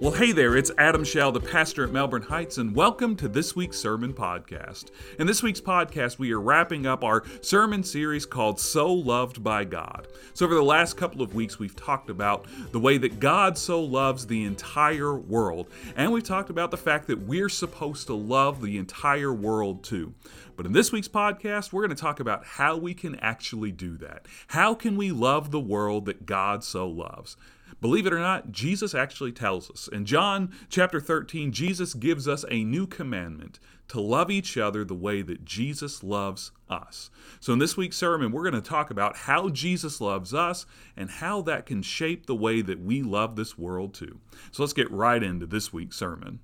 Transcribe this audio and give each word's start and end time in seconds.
Well, 0.00 0.12
hey 0.12 0.32
there, 0.32 0.56
it's 0.56 0.70
Adam 0.78 1.04
Shell, 1.04 1.32
the 1.32 1.40
pastor 1.40 1.84
at 1.84 1.92
Melbourne 1.92 2.22
Heights, 2.22 2.56
and 2.56 2.74
welcome 2.74 3.16
to 3.16 3.28
this 3.28 3.54
week's 3.54 3.76
sermon 3.76 4.14
podcast. 4.14 4.86
In 5.18 5.26
this 5.26 5.42
week's 5.42 5.60
podcast, 5.60 6.18
we 6.18 6.32
are 6.32 6.40
wrapping 6.40 6.86
up 6.86 7.04
our 7.04 7.22
sermon 7.42 7.84
series 7.84 8.24
called 8.24 8.58
So 8.58 8.90
Loved 8.90 9.44
by 9.44 9.64
God. 9.64 10.08
So, 10.32 10.46
over 10.46 10.54
the 10.54 10.62
last 10.62 10.96
couple 10.96 11.20
of 11.20 11.34
weeks, 11.34 11.58
we've 11.58 11.76
talked 11.76 12.08
about 12.08 12.46
the 12.72 12.80
way 12.80 12.96
that 12.96 13.20
God 13.20 13.58
so 13.58 13.82
loves 13.82 14.26
the 14.26 14.44
entire 14.44 15.14
world, 15.14 15.66
and 15.94 16.10
we've 16.10 16.24
talked 16.24 16.48
about 16.48 16.70
the 16.70 16.78
fact 16.78 17.06
that 17.08 17.26
we're 17.26 17.50
supposed 17.50 18.06
to 18.06 18.14
love 18.14 18.62
the 18.62 18.78
entire 18.78 19.34
world 19.34 19.84
too. 19.84 20.14
But 20.56 20.64
in 20.64 20.72
this 20.72 20.92
week's 20.92 21.08
podcast, 21.08 21.74
we're 21.74 21.86
going 21.86 21.94
to 21.94 22.02
talk 22.02 22.20
about 22.20 22.46
how 22.46 22.74
we 22.78 22.94
can 22.94 23.16
actually 23.16 23.70
do 23.70 23.98
that. 23.98 24.24
How 24.46 24.74
can 24.74 24.96
we 24.96 25.12
love 25.12 25.50
the 25.50 25.60
world 25.60 26.06
that 26.06 26.24
God 26.24 26.64
so 26.64 26.88
loves? 26.88 27.36
Believe 27.80 28.06
it 28.06 28.12
or 28.12 28.18
not, 28.18 28.52
Jesus 28.52 28.94
actually 28.94 29.32
tells 29.32 29.70
us. 29.70 29.88
In 29.88 30.04
John 30.04 30.52
chapter 30.68 31.00
13, 31.00 31.50
Jesus 31.50 31.94
gives 31.94 32.28
us 32.28 32.44
a 32.50 32.62
new 32.62 32.86
commandment 32.86 33.58
to 33.88 34.00
love 34.00 34.30
each 34.30 34.56
other 34.56 34.84
the 34.84 34.94
way 34.94 35.22
that 35.22 35.44
Jesus 35.44 36.04
loves 36.04 36.52
us. 36.68 37.10
So, 37.40 37.52
in 37.54 37.58
this 37.58 37.76
week's 37.76 37.96
sermon, 37.96 38.32
we're 38.32 38.48
going 38.48 38.62
to 38.62 38.68
talk 38.68 38.90
about 38.90 39.16
how 39.16 39.48
Jesus 39.48 40.00
loves 40.00 40.34
us 40.34 40.66
and 40.96 41.10
how 41.10 41.40
that 41.42 41.66
can 41.66 41.82
shape 41.82 42.26
the 42.26 42.34
way 42.34 42.60
that 42.60 42.80
we 42.80 43.02
love 43.02 43.34
this 43.34 43.58
world 43.58 43.94
too. 43.94 44.20
So, 44.52 44.62
let's 44.62 44.74
get 44.74 44.90
right 44.90 45.22
into 45.22 45.46
this 45.46 45.72
week's 45.72 45.96
sermon. 45.96 46.40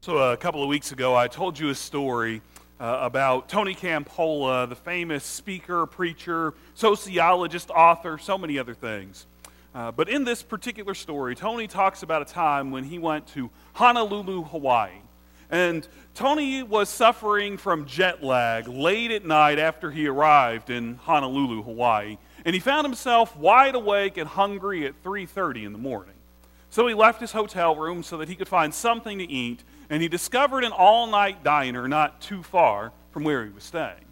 So, 0.00 0.16
a 0.18 0.36
couple 0.36 0.62
of 0.62 0.68
weeks 0.68 0.92
ago, 0.92 1.14
I 1.16 1.28
told 1.28 1.58
you 1.58 1.70
a 1.70 1.74
story 1.74 2.40
uh, 2.80 2.98
about 3.02 3.48
Tony 3.48 3.74
Campolo, 3.74 4.68
the 4.68 4.74
famous 4.74 5.24
speaker, 5.24 5.86
preacher, 5.86 6.54
sociologist, 6.74 7.70
author, 7.70 8.16
so 8.16 8.38
many 8.38 8.58
other 8.58 8.74
things. 8.74 9.26
Uh, 9.74 9.90
but 9.90 10.08
in 10.08 10.24
this 10.24 10.42
particular 10.42 10.94
story, 10.94 11.34
Tony 11.34 11.66
talks 11.66 12.02
about 12.02 12.22
a 12.22 12.26
time 12.26 12.70
when 12.70 12.84
he 12.84 12.98
went 12.98 13.26
to 13.28 13.50
Honolulu, 13.74 14.44
Hawaii. 14.44 15.00
And 15.50 15.86
Tony 16.14 16.62
was 16.62 16.88
suffering 16.88 17.58
from 17.58 17.84
jet 17.84 18.22
lag 18.24 18.68
late 18.68 19.10
at 19.10 19.24
night 19.24 19.58
after 19.58 19.90
he 19.90 20.06
arrived 20.06 20.70
in 20.70 20.94
Honolulu, 20.96 21.62
Hawaii. 21.62 22.16
And 22.44 22.54
he 22.54 22.60
found 22.60 22.86
himself 22.86 23.36
wide 23.36 23.74
awake 23.74 24.16
and 24.16 24.28
hungry 24.28 24.86
at 24.86 25.02
3:30 25.02 25.64
in 25.64 25.72
the 25.72 25.78
morning. 25.78 26.14
So 26.70 26.86
he 26.86 26.94
left 26.94 27.20
his 27.20 27.32
hotel 27.32 27.76
room 27.76 28.02
so 28.02 28.16
that 28.16 28.28
he 28.28 28.34
could 28.34 28.48
find 28.48 28.72
something 28.72 29.18
to 29.18 29.30
eat, 29.30 29.62
and 29.90 30.00
he 30.00 30.08
discovered 30.08 30.64
an 30.64 30.72
all-night 30.72 31.44
diner 31.44 31.86
not 31.86 32.22
too 32.22 32.42
far 32.42 32.92
from 33.10 33.24
where 33.24 33.44
he 33.44 33.50
was 33.50 33.62
staying. 33.62 34.06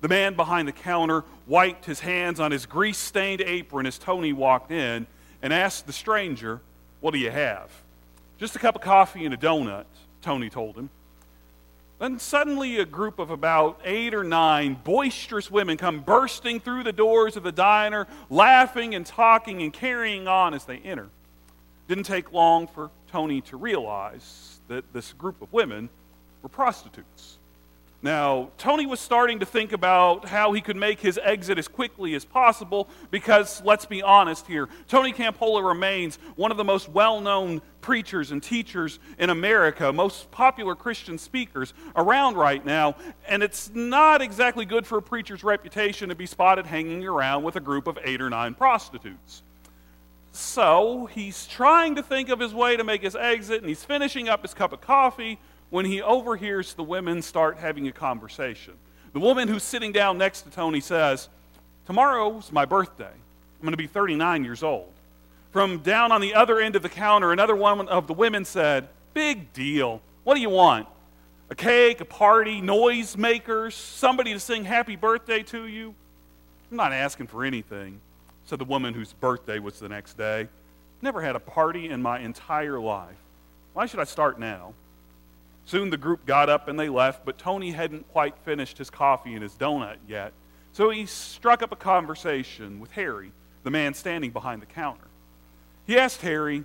The 0.00 0.08
man 0.08 0.34
behind 0.34 0.66
the 0.66 0.72
counter 0.72 1.24
wiped 1.46 1.84
his 1.84 2.00
hands 2.00 2.40
on 2.40 2.52
his 2.52 2.66
grease 2.66 2.98
stained 2.98 3.42
apron 3.42 3.86
as 3.86 3.98
Tony 3.98 4.32
walked 4.32 4.70
in 4.70 5.06
and 5.42 5.52
asked 5.52 5.86
the 5.86 5.92
stranger, 5.92 6.60
What 7.00 7.12
do 7.12 7.18
you 7.18 7.30
have? 7.30 7.70
Just 8.38 8.56
a 8.56 8.58
cup 8.58 8.76
of 8.76 8.80
coffee 8.80 9.24
and 9.26 9.34
a 9.34 9.36
donut, 9.36 9.84
Tony 10.22 10.48
told 10.48 10.76
him. 10.76 10.88
Then 11.98 12.18
suddenly, 12.18 12.78
a 12.78 12.86
group 12.86 13.18
of 13.18 13.30
about 13.30 13.78
eight 13.84 14.14
or 14.14 14.24
nine 14.24 14.78
boisterous 14.82 15.50
women 15.50 15.76
come 15.76 16.00
bursting 16.00 16.58
through 16.58 16.82
the 16.82 16.94
doors 16.94 17.36
of 17.36 17.42
the 17.42 17.52
diner, 17.52 18.06
laughing 18.30 18.94
and 18.94 19.04
talking 19.04 19.60
and 19.60 19.70
carrying 19.70 20.26
on 20.26 20.54
as 20.54 20.64
they 20.64 20.78
enter. 20.78 21.10
Didn't 21.88 22.04
take 22.04 22.32
long 22.32 22.66
for 22.68 22.90
Tony 23.12 23.42
to 23.42 23.58
realize 23.58 24.60
that 24.68 24.90
this 24.94 25.12
group 25.12 25.42
of 25.42 25.52
women 25.52 25.90
were 26.40 26.48
prostitutes. 26.48 27.36
Now, 28.02 28.48
Tony 28.56 28.86
was 28.86 28.98
starting 28.98 29.40
to 29.40 29.46
think 29.46 29.72
about 29.72 30.26
how 30.26 30.52
he 30.52 30.62
could 30.62 30.76
make 30.76 31.00
his 31.00 31.20
exit 31.22 31.58
as 31.58 31.68
quickly 31.68 32.14
as 32.14 32.24
possible 32.24 32.88
because, 33.10 33.62
let's 33.62 33.84
be 33.84 34.00
honest 34.00 34.46
here, 34.46 34.70
Tony 34.88 35.12
Campolo 35.12 35.66
remains 35.66 36.18
one 36.36 36.50
of 36.50 36.56
the 36.56 36.64
most 36.64 36.88
well 36.88 37.20
known 37.20 37.60
preachers 37.82 38.30
and 38.30 38.42
teachers 38.42 38.98
in 39.18 39.28
America, 39.28 39.92
most 39.92 40.30
popular 40.30 40.74
Christian 40.74 41.18
speakers 41.18 41.74
around 41.94 42.36
right 42.36 42.64
now, 42.64 42.96
and 43.28 43.42
it's 43.42 43.70
not 43.74 44.22
exactly 44.22 44.64
good 44.64 44.86
for 44.86 44.96
a 44.96 45.02
preacher's 45.02 45.44
reputation 45.44 46.08
to 46.08 46.14
be 46.14 46.26
spotted 46.26 46.66
hanging 46.66 47.06
around 47.06 47.42
with 47.42 47.56
a 47.56 47.60
group 47.60 47.86
of 47.86 47.98
eight 48.02 48.22
or 48.22 48.30
nine 48.30 48.54
prostitutes. 48.54 49.42
So 50.32 51.06
he's 51.12 51.46
trying 51.46 51.96
to 51.96 52.02
think 52.02 52.30
of 52.30 52.40
his 52.40 52.54
way 52.54 52.76
to 52.76 52.84
make 52.84 53.02
his 53.02 53.16
exit, 53.16 53.60
and 53.60 53.68
he's 53.68 53.84
finishing 53.84 54.28
up 54.28 54.40
his 54.40 54.54
cup 54.54 54.72
of 54.72 54.80
coffee 54.80 55.38
when 55.70 55.84
he 55.84 56.02
overhears 56.02 56.74
the 56.74 56.82
women 56.82 57.22
start 57.22 57.58
having 57.58 57.88
a 57.88 57.92
conversation. 57.92 58.74
The 59.12 59.20
woman 59.20 59.48
who's 59.48 59.62
sitting 59.62 59.92
down 59.92 60.18
next 60.18 60.42
to 60.42 60.50
Tony 60.50 60.80
says, 60.80 61.28
Tomorrow's 61.86 62.52
my 62.52 62.64
birthday. 62.64 63.10
I'm 63.10 63.62
going 63.62 63.72
to 63.72 63.76
be 63.76 63.86
39 63.86 64.44
years 64.44 64.62
old. 64.62 64.92
From 65.52 65.78
down 65.78 66.12
on 66.12 66.20
the 66.20 66.34
other 66.34 66.60
end 66.60 66.76
of 66.76 66.82
the 66.82 66.88
counter, 66.88 67.32
another 67.32 67.56
one 67.56 67.88
of 67.88 68.06
the 68.06 68.12
women 68.12 68.44
said, 68.44 68.88
Big 69.14 69.52
deal. 69.52 70.00
What 70.22 70.34
do 70.34 70.40
you 70.40 70.50
want? 70.50 70.86
A 71.50 71.54
cake, 71.54 72.00
a 72.00 72.04
party, 72.04 72.60
noisemakers, 72.60 73.72
somebody 73.72 74.32
to 74.32 74.38
sing 74.40 74.64
happy 74.64 74.94
birthday 74.94 75.42
to 75.44 75.66
you? 75.66 75.94
I'm 76.70 76.76
not 76.76 76.92
asking 76.92 77.26
for 77.26 77.44
anything, 77.44 78.00
said 78.44 78.60
the 78.60 78.64
woman 78.64 78.94
whose 78.94 79.12
birthday 79.14 79.58
was 79.58 79.80
the 79.80 79.88
next 79.88 80.16
day. 80.16 80.48
Never 81.02 81.20
had 81.20 81.34
a 81.34 81.40
party 81.40 81.88
in 81.88 82.00
my 82.00 82.20
entire 82.20 82.78
life. 82.78 83.16
Why 83.72 83.86
should 83.86 83.98
I 83.98 84.04
start 84.04 84.38
now? 84.38 84.74
Soon 85.70 85.88
the 85.88 85.96
group 85.96 86.26
got 86.26 86.48
up 86.48 86.66
and 86.66 86.76
they 86.76 86.88
left, 86.88 87.24
but 87.24 87.38
Tony 87.38 87.70
hadn't 87.70 88.10
quite 88.10 88.36
finished 88.38 88.76
his 88.76 88.90
coffee 88.90 89.34
and 89.34 89.42
his 89.44 89.52
donut 89.52 89.98
yet. 90.08 90.32
So 90.72 90.90
he 90.90 91.06
struck 91.06 91.62
up 91.62 91.70
a 91.70 91.76
conversation 91.76 92.80
with 92.80 92.90
Harry, 92.90 93.30
the 93.62 93.70
man 93.70 93.94
standing 93.94 94.32
behind 94.32 94.62
the 94.62 94.66
counter. 94.66 95.04
He 95.86 95.96
asked 95.96 96.22
Harry, 96.22 96.64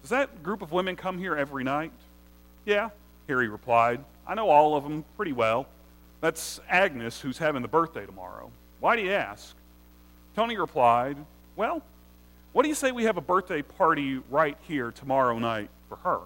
Does 0.00 0.10
that 0.10 0.42
group 0.42 0.60
of 0.60 0.72
women 0.72 0.96
come 0.96 1.18
here 1.18 1.36
every 1.36 1.62
night? 1.62 1.92
Yeah, 2.64 2.90
Harry 3.28 3.46
replied. 3.46 4.04
I 4.26 4.34
know 4.34 4.50
all 4.50 4.74
of 4.74 4.82
them 4.82 5.04
pretty 5.16 5.32
well. 5.32 5.68
That's 6.20 6.58
Agnes, 6.68 7.20
who's 7.20 7.38
having 7.38 7.62
the 7.62 7.68
birthday 7.68 8.06
tomorrow. 8.06 8.50
Why 8.80 8.96
do 8.96 9.02
you 9.02 9.12
ask? 9.12 9.54
Tony 10.34 10.56
replied, 10.56 11.16
Well, 11.54 11.80
what 12.54 12.64
do 12.64 12.68
you 12.68 12.74
say 12.74 12.90
we 12.90 13.04
have 13.04 13.18
a 13.18 13.20
birthday 13.20 13.62
party 13.62 14.20
right 14.30 14.58
here 14.62 14.90
tomorrow 14.90 15.38
night 15.38 15.70
for 15.88 15.94
her? 15.98 16.18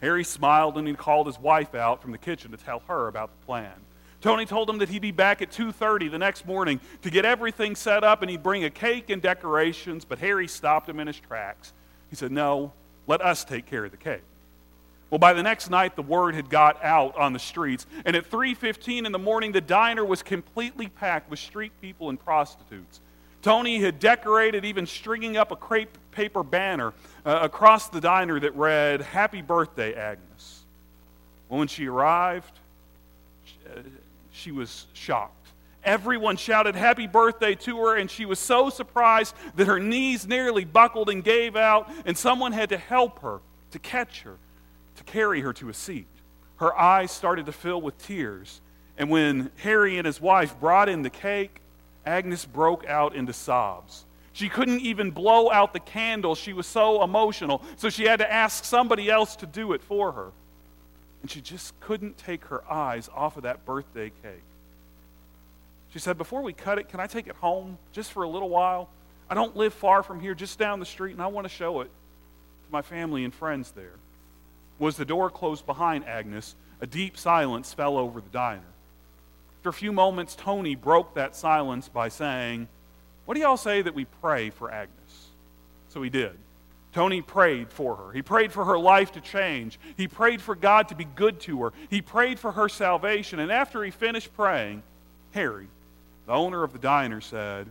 Harry 0.00 0.24
smiled 0.24 0.78
and 0.78 0.88
he 0.88 0.94
called 0.94 1.26
his 1.26 1.38
wife 1.38 1.74
out 1.74 2.00
from 2.00 2.12
the 2.12 2.18
kitchen 2.18 2.50
to 2.50 2.56
tell 2.56 2.82
her 2.88 3.08
about 3.08 3.30
the 3.38 3.46
plan. 3.46 3.72
Tony 4.20 4.44
told 4.44 4.68
him 4.68 4.78
that 4.78 4.90
he'd 4.90 5.00
be 5.02 5.12
back 5.12 5.40
at 5.40 5.50
2:30 5.50 6.08
the 6.10 6.18
next 6.18 6.46
morning 6.46 6.80
to 7.02 7.10
get 7.10 7.24
everything 7.24 7.74
set 7.74 8.04
up 8.04 8.20
and 8.20 8.30
he'd 8.30 8.42
bring 8.42 8.64
a 8.64 8.70
cake 8.70 9.08
and 9.08 9.22
decorations, 9.22 10.04
but 10.04 10.18
Harry 10.18 10.46
stopped 10.46 10.88
him 10.88 11.00
in 11.00 11.06
his 11.06 11.18
tracks. 11.18 11.72
He 12.10 12.16
said, 12.16 12.30
"No, 12.30 12.72
let 13.06 13.22
us 13.22 13.44
take 13.44 13.66
care 13.66 13.84
of 13.84 13.90
the 13.90 13.96
cake." 13.96 14.22
Well, 15.08 15.18
by 15.18 15.32
the 15.32 15.42
next 15.42 15.70
night 15.70 15.96
the 15.96 16.02
word 16.02 16.34
had 16.34 16.50
got 16.50 16.82
out 16.84 17.16
on 17.16 17.32
the 17.32 17.38
streets, 17.38 17.86
and 18.04 18.14
at 18.14 18.26
3:15 18.26 19.06
in 19.06 19.12
the 19.12 19.18
morning 19.18 19.52
the 19.52 19.60
diner 19.60 20.04
was 20.04 20.22
completely 20.22 20.88
packed 20.88 21.30
with 21.30 21.38
street 21.38 21.72
people 21.80 22.10
and 22.10 22.20
prostitutes. 22.22 23.00
Tony 23.42 23.80
had 23.80 23.98
decorated, 23.98 24.66
even 24.66 24.86
stringing 24.86 25.36
up 25.36 25.50
a 25.50 25.56
crepe 25.56 25.96
paper 26.12 26.42
banner 26.42 26.92
uh, 27.24 27.40
across 27.42 27.88
the 27.88 28.00
diner 28.00 28.40
that 28.40 28.54
read, 28.56 29.00
Happy 29.00 29.42
Birthday, 29.42 29.94
Agnes. 29.94 30.64
Well, 31.48 31.58
when 31.58 31.68
she 31.68 31.86
arrived, 31.86 32.58
uh, 33.66 33.80
she 34.32 34.52
was 34.52 34.86
shocked. 34.92 35.34
Everyone 35.82 36.36
shouted 36.36 36.74
happy 36.74 37.06
birthday 37.06 37.54
to 37.54 37.78
her, 37.78 37.96
and 37.96 38.10
she 38.10 38.26
was 38.26 38.38
so 38.38 38.68
surprised 38.68 39.34
that 39.56 39.66
her 39.66 39.80
knees 39.80 40.26
nearly 40.26 40.64
buckled 40.64 41.08
and 41.08 41.24
gave 41.24 41.56
out, 41.56 41.90
and 42.04 42.16
someone 42.16 42.52
had 42.52 42.68
to 42.68 42.76
help 42.76 43.20
her, 43.20 43.40
to 43.70 43.78
catch 43.78 44.22
her, 44.22 44.36
to 44.96 45.04
carry 45.04 45.40
her 45.40 45.54
to 45.54 45.70
a 45.70 45.74
seat. 45.74 46.06
Her 46.56 46.78
eyes 46.78 47.10
started 47.10 47.46
to 47.46 47.52
fill 47.52 47.80
with 47.80 47.96
tears, 47.96 48.60
and 48.98 49.08
when 49.08 49.50
Harry 49.56 49.96
and 49.96 50.04
his 50.04 50.20
wife 50.20 50.58
brought 50.60 50.90
in 50.90 51.00
the 51.00 51.10
cake, 51.10 51.62
Agnes 52.04 52.44
broke 52.44 52.86
out 52.86 53.14
into 53.14 53.32
sobs. 53.32 54.04
She 54.32 54.48
couldn't 54.48 54.80
even 54.80 55.10
blow 55.10 55.50
out 55.50 55.72
the 55.72 55.80
candle. 55.80 56.34
She 56.34 56.52
was 56.52 56.66
so 56.66 57.02
emotional. 57.02 57.62
So 57.76 57.90
she 57.90 58.04
had 58.04 58.20
to 58.20 58.32
ask 58.32 58.64
somebody 58.64 59.10
else 59.10 59.36
to 59.36 59.46
do 59.46 59.72
it 59.72 59.82
for 59.82 60.12
her. 60.12 60.30
And 61.22 61.30
she 61.30 61.40
just 61.40 61.78
couldn't 61.80 62.16
take 62.16 62.44
her 62.46 62.62
eyes 62.70 63.10
off 63.14 63.36
of 63.36 63.42
that 63.42 63.64
birthday 63.66 64.10
cake. 64.22 64.42
She 65.92 65.98
said, 65.98 66.16
Before 66.16 66.42
we 66.42 66.52
cut 66.52 66.78
it, 66.78 66.88
can 66.88 67.00
I 67.00 67.06
take 67.06 67.26
it 67.26 67.36
home 67.36 67.76
just 67.92 68.12
for 68.12 68.22
a 68.22 68.28
little 68.28 68.48
while? 68.48 68.88
I 69.28 69.34
don't 69.34 69.56
live 69.56 69.74
far 69.74 70.02
from 70.02 70.20
here, 70.20 70.34
just 70.34 70.58
down 70.58 70.80
the 70.80 70.86
street, 70.86 71.12
and 71.12 71.22
I 71.22 71.26
want 71.28 71.44
to 71.44 71.52
show 71.52 71.82
it 71.82 71.84
to 71.86 72.72
my 72.72 72.82
family 72.82 73.24
and 73.24 73.34
friends 73.34 73.72
there. 73.72 73.94
Was 74.78 74.96
the 74.96 75.04
door 75.04 75.30
closed 75.30 75.66
behind 75.66 76.04
Agnes, 76.06 76.54
a 76.80 76.86
deep 76.86 77.18
silence 77.18 77.72
fell 77.74 77.98
over 77.98 78.20
the 78.20 78.30
diner. 78.30 78.62
After 79.58 79.68
a 79.68 79.74
few 79.74 79.92
moments, 79.92 80.34
Tony 80.34 80.74
broke 80.74 81.14
that 81.14 81.36
silence 81.36 81.88
by 81.88 82.08
saying, 82.08 82.68
What 83.30 83.36
do 83.36 83.42
y'all 83.42 83.56
say 83.56 83.80
that 83.80 83.94
we 83.94 84.06
pray 84.06 84.50
for 84.50 84.72
Agnes? 84.72 85.28
So 85.90 86.02
he 86.02 86.10
did. 86.10 86.36
Tony 86.92 87.22
prayed 87.22 87.70
for 87.70 87.94
her. 87.94 88.10
He 88.10 88.22
prayed 88.22 88.50
for 88.50 88.64
her 88.64 88.76
life 88.76 89.12
to 89.12 89.20
change. 89.20 89.78
He 89.96 90.08
prayed 90.08 90.42
for 90.42 90.56
God 90.56 90.88
to 90.88 90.96
be 90.96 91.04
good 91.04 91.38
to 91.42 91.62
her. 91.62 91.72
He 91.90 92.02
prayed 92.02 92.40
for 92.40 92.50
her 92.50 92.68
salvation. 92.68 93.38
And 93.38 93.52
after 93.52 93.84
he 93.84 93.92
finished 93.92 94.34
praying, 94.34 94.82
Harry, 95.30 95.68
the 96.26 96.32
owner 96.32 96.64
of 96.64 96.72
the 96.72 96.80
diner, 96.80 97.20
said, 97.20 97.68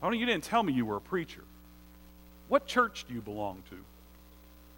Tony, 0.00 0.16
you 0.16 0.24
didn't 0.24 0.44
tell 0.44 0.62
me 0.62 0.72
you 0.72 0.86
were 0.86 0.96
a 0.96 1.02
preacher. 1.02 1.44
What 2.48 2.64
church 2.64 3.04
do 3.06 3.12
you 3.12 3.20
belong 3.20 3.62
to? 3.68 3.76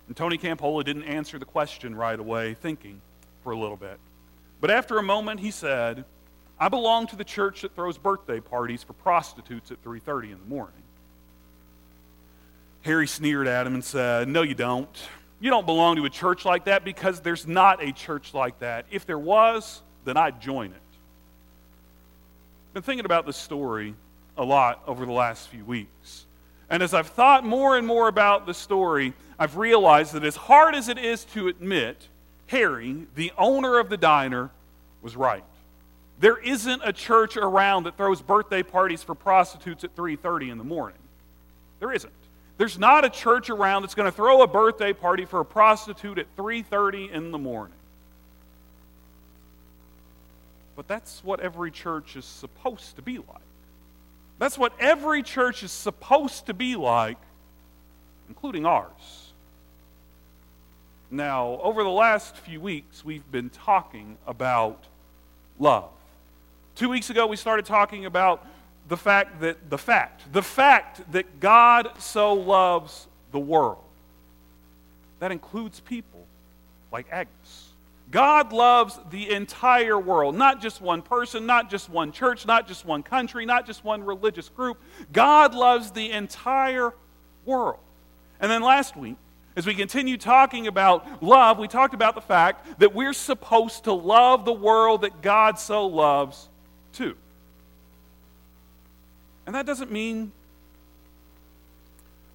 And 0.08 0.16
Tony 0.16 0.38
Campolo 0.38 0.84
didn't 0.84 1.04
answer 1.04 1.38
the 1.38 1.44
question 1.44 1.94
right 1.94 2.18
away, 2.18 2.54
thinking 2.54 3.00
for 3.44 3.52
a 3.52 3.56
little 3.56 3.76
bit. 3.76 4.00
But 4.60 4.72
after 4.72 4.98
a 4.98 5.04
moment, 5.04 5.38
he 5.38 5.52
said, 5.52 6.04
I 6.62 6.68
belong 6.68 7.08
to 7.08 7.16
the 7.16 7.24
church 7.24 7.62
that 7.62 7.74
throws 7.74 7.98
birthday 7.98 8.38
parties 8.38 8.84
for 8.84 8.92
prostitutes 8.92 9.72
at 9.72 9.82
3:30 9.82 10.30
in 10.30 10.38
the 10.38 10.44
morning. 10.44 10.84
Harry 12.82 13.08
sneered 13.08 13.48
at 13.48 13.66
him 13.66 13.74
and 13.74 13.84
said, 13.84 14.28
"No 14.28 14.42
you 14.42 14.54
don't. 14.54 15.08
You 15.40 15.50
don't 15.50 15.66
belong 15.66 15.96
to 15.96 16.04
a 16.04 16.10
church 16.10 16.44
like 16.44 16.66
that 16.66 16.84
because 16.84 17.20
there's 17.20 17.48
not 17.48 17.82
a 17.82 17.90
church 17.90 18.32
like 18.32 18.60
that. 18.60 18.86
If 18.92 19.06
there 19.06 19.18
was, 19.18 19.82
then 20.04 20.16
I'd 20.16 20.40
join 20.40 20.70
it." 20.70 20.82
I've 22.68 22.74
been 22.74 22.82
thinking 22.84 23.06
about 23.06 23.26
this 23.26 23.36
story 23.36 23.96
a 24.36 24.44
lot 24.44 24.84
over 24.86 25.04
the 25.04 25.10
last 25.10 25.48
few 25.48 25.64
weeks. 25.64 26.26
And 26.70 26.80
as 26.80 26.94
I've 26.94 27.08
thought 27.08 27.44
more 27.44 27.76
and 27.76 27.84
more 27.84 28.06
about 28.06 28.46
the 28.46 28.54
story, 28.54 29.14
I've 29.36 29.56
realized 29.56 30.12
that 30.12 30.22
as 30.22 30.36
hard 30.36 30.76
as 30.76 30.88
it 30.88 30.96
is 30.96 31.24
to 31.34 31.48
admit, 31.48 32.06
Harry, 32.46 33.08
the 33.16 33.32
owner 33.36 33.80
of 33.80 33.88
the 33.88 33.96
diner, 33.96 34.52
was 35.00 35.16
right. 35.16 35.42
There 36.22 36.38
isn't 36.38 36.82
a 36.84 36.92
church 36.92 37.36
around 37.36 37.82
that 37.82 37.96
throws 37.96 38.22
birthday 38.22 38.62
parties 38.62 39.02
for 39.02 39.12
prostitutes 39.12 39.82
at 39.82 39.96
3:30 39.96 40.50
in 40.50 40.58
the 40.58 40.62
morning. 40.62 41.00
There 41.80 41.90
isn't. 41.90 42.12
There's 42.58 42.78
not 42.78 43.04
a 43.04 43.10
church 43.10 43.50
around 43.50 43.82
that's 43.82 43.96
going 43.96 44.08
to 44.08 44.14
throw 44.14 44.40
a 44.42 44.46
birthday 44.46 44.92
party 44.92 45.24
for 45.24 45.40
a 45.40 45.44
prostitute 45.44 46.18
at 46.18 46.36
3:30 46.36 47.10
in 47.10 47.32
the 47.32 47.38
morning. 47.38 47.76
But 50.76 50.86
that's 50.86 51.24
what 51.24 51.40
every 51.40 51.72
church 51.72 52.14
is 52.14 52.24
supposed 52.24 52.94
to 52.94 53.02
be 53.02 53.18
like. 53.18 53.48
That's 54.38 54.56
what 54.56 54.74
every 54.78 55.24
church 55.24 55.64
is 55.64 55.72
supposed 55.72 56.46
to 56.46 56.54
be 56.54 56.76
like, 56.76 57.18
including 58.28 58.64
ours. 58.64 59.32
Now, 61.10 61.58
over 61.64 61.82
the 61.82 61.90
last 61.90 62.36
few 62.36 62.60
weeks, 62.60 63.04
we've 63.04 63.28
been 63.32 63.50
talking 63.50 64.18
about 64.24 64.86
love. 65.58 65.90
Two 66.74 66.88
weeks 66.88 67.10
ago, 67.10 67.26
we 67.26 67.36
started 67.36 67.66
talking 67.66 68.06
about 68.06 68.46
the 68.88 68.96
fact 68.96 69.40
that, 69.40 69.70
the 69.70 69.78
fact, 69.78 70.32
the 70.32 70.42
fact 70.42 71.00
that 71.12 71.40
God 71.40 71.90
so 71.98 72.34
loves 72.34 73.06
the 73.30 73.38
world. 73.38 73.84
That 75.20 75.32
includes 75.32 75.80
people 75.80 76.26
like 76.90 77.06
Agnes. 77.10 77.68
God 78.10 78.52
loves 78.52 78.98
the 79.10 79.30
entire 79.30 79.98
world, 79.98 80.34
not 80.36 80.60
just 80.60 80.82
one 80.82 81.00
person, 81.00 81.46
not 81.46 81.70
just 81.70 81.88
one 81.88 82.12
church, 82.12 82.44
not 82.44 82.68
just 82.68 82.84
one 82.84 83.02
country, 83.02 83.46
not 83.46 83.66
just 83.66 83.84
one 83.84 84.04
religious 84.04 84.50
group. 84.50 84.78
God 85.12 85.54
loves 85.54 85.92
the 85.92 86.10
entire 86.10 86.92
world. 87.46 87.80
And 88.40 88.50
then 88.50 88.60
last 88.60 88.96
week, 88.96 89.16
as 89.56 89.66
we 89.66 89.74
continue 89.74 90.18
talking 90.18 90.66
about 90.66 91.22
love, 91.22 91.58
we 91.58 91.68
talked 91.68 91.94
about 91.94 92.14
the 92.14 92.20
fact 92.20 92.80
that 92.80 92.94
we're 92.94 93.12
supposed 93.14 93.84
to 93.84 93.92
love 93.92 94.44
the 94.44 94.52
world 94.52 95.02
that 95.02 95.22
God 95.22 95.58
so 95.58 95.86
loves 95.86 96.48
too. 96.92 97.16
And 99.46 99.54
that 99.54 99.66
doesn't 99.66 99.90
mean 99.90 100.32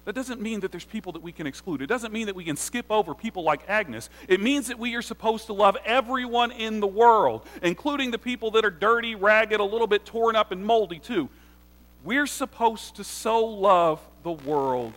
that 0.08 0.14
doesn't 0.14 0.40
mean 0.40 0.60
that 0.60 0.70
there's 0.70 0.86
people 0.86 1.12
that 1.12 1.22
we 1.22 1.32
can 1.32 1.46
exclude. 1.46 1.82
It 1.82 1.86
doesn't 1.86 2.14
mean 2.14 2.28
that 2.28 2.34
we 2.34 2.42
can 2.42 2.56
skip 2.56 2.86
over 2.88 3.14
people 3.14 3.42
like 3.42 3.68
Agnes. 3.68 4.08
It 4.26 4.40
means 4.40 4.68
that 4.68 4.78
we 4.78 4.94
are 4.94 5.02
supposed 5.02 5.48
to 5.48 5.52
love 5.52 5.76
everyone 5.84 6.50
in 6.50 6.80
the 6.80 6.86
world, 6.86 7.46
including 7.62 8.10
the 8.10 8.18
people 8.18 8.52
that 8.52 8.64
are 8.64 8.70
dirty, 8.70 9.14
ragged, 9.14 9.60
a 9.60 9.64
little 9.64 9.86
bit 9.86 10.06
torn 10.06 10.34
up, 10.34 10.50
and 10.50 10.64
moldy, 10.64 10.98
too. 10.98 11.28
We're 12.04 12.26
supposed 12.26 12.96
to 12.96 13.04
so 13.04 13.44
love 13.44 14.00
the 14.22 14.32
world, 14.32 14.94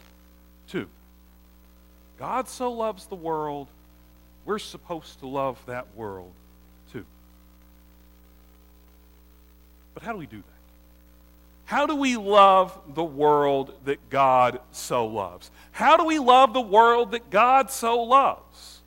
too. 0.70 0.88
God 2.18 2.48
so 2.48 2.72
loves 2.72 3.08
the 3.08 3.16
world, 3.16 3.68
we're 4.46 4.60
supposed 4.60 5.20
to 5.20 5.28
love 5.28 5.60
that 5.66 5.88
world, 5.94 6.32
too. 6.94 7.06
But 9.94 10.04
how 10.04 10.12
do 10.12 10.18
we 10.18 10.26
do 10.26 10.38
that? 10.38 10.46
How 11.66 11.86
do 11.86 11.96
we 11.96 12.18
love 12.18 12.78
the 12.96 13.04
world 13.04 13.74
that 13.86 14.10
God 14.10 14.60
so 14.72 15.06
loves? 15.06 15.52
How 15.72 15.96
do 15.96 16.06
we 16.06 16.20
love 16.20 16.54
the 16.54 16.60
world 16.60 17.12
that 17.12 17.30
God 17.30 17.72
so 17.72 18.02
loves? 18.04 18.82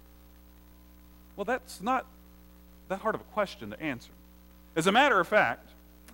Well, 1.35 1.47
that's 1.47 1.81
not 1.81 2.05
that 2.89 3.01
hard 3.01 3.15
of 3.15 3.23
a 3.23 3.33
question 3.33 3.71
to 3.71 3.81
answer. 3.81 4.13
As 4.77 4.87
a 4.87 4.93
matter 4.93 5.19
of 5.19 5.27
fact, 5.27 5.71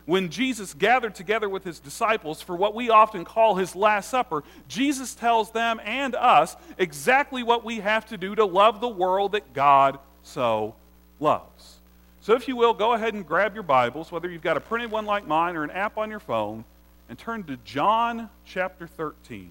when 0.06 0.28
Jesus 0.28 0.75
gathered 0.75 1.14
together 1.14 1.48
with 1.48 1.64
his 1.64 1.81
disciples 1.81 2.40
for 2.40 2.56
what 2.56 2.75
we 2.75 2.88
often 2.88 3.25
call 3.25 3.56
his 3.56 3.75
Last 3.75 4.08
Supper, 4.08 4.44
Jesus 4.69 5.14
tells 5.14 5.50
them 5.50 5.81
and 5.84 6.14
us 6.14 6.56
exactly 6.78 7.42
what 7.42 7.64
we 7.64 7.81
have 7.81 8.06
to 8.06 8.16
do 8.16 8.34
to 8.34 8.44
love 8.44 8.81
the 8.81 8.88
world 8.88 9.32
that 9.32 9.52
God 9.52 9.98
so 10.22 10.75
loves. 11.19 11.79
So, 12.22 12.34
if 12.34 12.49
you 12.49 12.55
will, 12.55 12.75
go 12.75 12.93
ahead 12.93 13.14
and 13.14 13.26
grab 13.26 13.55
your 13.55 13.62
Bibles, 13.62 14.12
whether 14.12 14.28
you've 14.28 14.43
got 14.43 14.58
a 14.58 14.61
printed 14.61 14.90
one 14.90 15.06
like 15.06 15.26
mine 15.26 15.56
or 15.56 15.64
an 15.64 15.70
app 15.70 15.96
on 15.96 16.11
your 16.11 16.20
phone, 16.20 16.64
and 17.08 17.19
turn 17.19 17.44
to 17.44 17.56
John 17.64 18.28
chapter 18.44 18.87
13. 18.87 19.50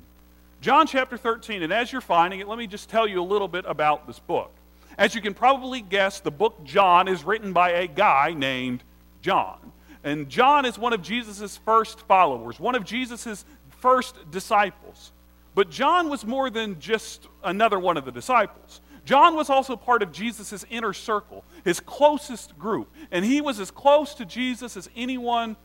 John 0.61 0.85
chapter 0.85 1.17
13, 1.17 1.63
and 1.63 1.73
as 1.73 1.91
you're 1.91 1.99
finding 1.99 2.41
it, 2.41 2.47
let 2.47 2.59
me 2.59 2.67
just 2.67 2.87
tell 2.87 3.07
you 3.07 3.21
a 3.21 3.25
little 3.25 3.47
bit 3.47 3.65
about 3.67 4.05
this 4.05 4.19
book. 4.19 4.51
As 4.99 5.15
you 5.15 5.21
can 5.21 5.33
probably 5.33 5.81
guess, 5.81 6.19
the 6.19 6.29
book 6.29 6.63
John 6.63 7.07
is 7.07 7.23
written 7.23 7.53
by 7.53 7.71
a 7.71 7.87
guy 7.87 8.33
named 8.33 8.83
John. 9.23 9.71
And 10.03 10.29
John 10.29 10.65
is 10.65 10.77
one 10.77 10.93
of 10.93 11.01
Jesus' 11.01 11.57
first 11.57 12.01
followers, 12.01 12.59
one 12.59 12.75
of 12.75 12.85
Jesus' 12.85 13.45
first 13.79 14.15
disciples. 14.29 15.11
But 15.55 15.71
John 15.71 16.07
was 16.07 16.23
more 16.23 16.51
than 16.51 16.79
just 16.79 17.27
another 17.43 17.79
one 17.79 17.97
of 17.97 18.05
the 18.05 18.11
disciples. 18.11 18.79
John 19.09 19.35
was 19.35 19.49
also 19.49 19.75
part 19.75 20.03
of 20.03 20.11
Jesus' 20.11 20.63
inner 20.69 20.93
circle, 20.93 21.43
his 21.65 21.79
closest 21.79 22.59
group, 22.59 22.91
and 23.09 23.25
he 23.25 23.41
was 23.41 23.59
as 23.59 23.71
close 23.71 24.13
to 24.13 24.23
Jesus 24.23 24.77
as 24.77 24.87
anyone 24.95 25.55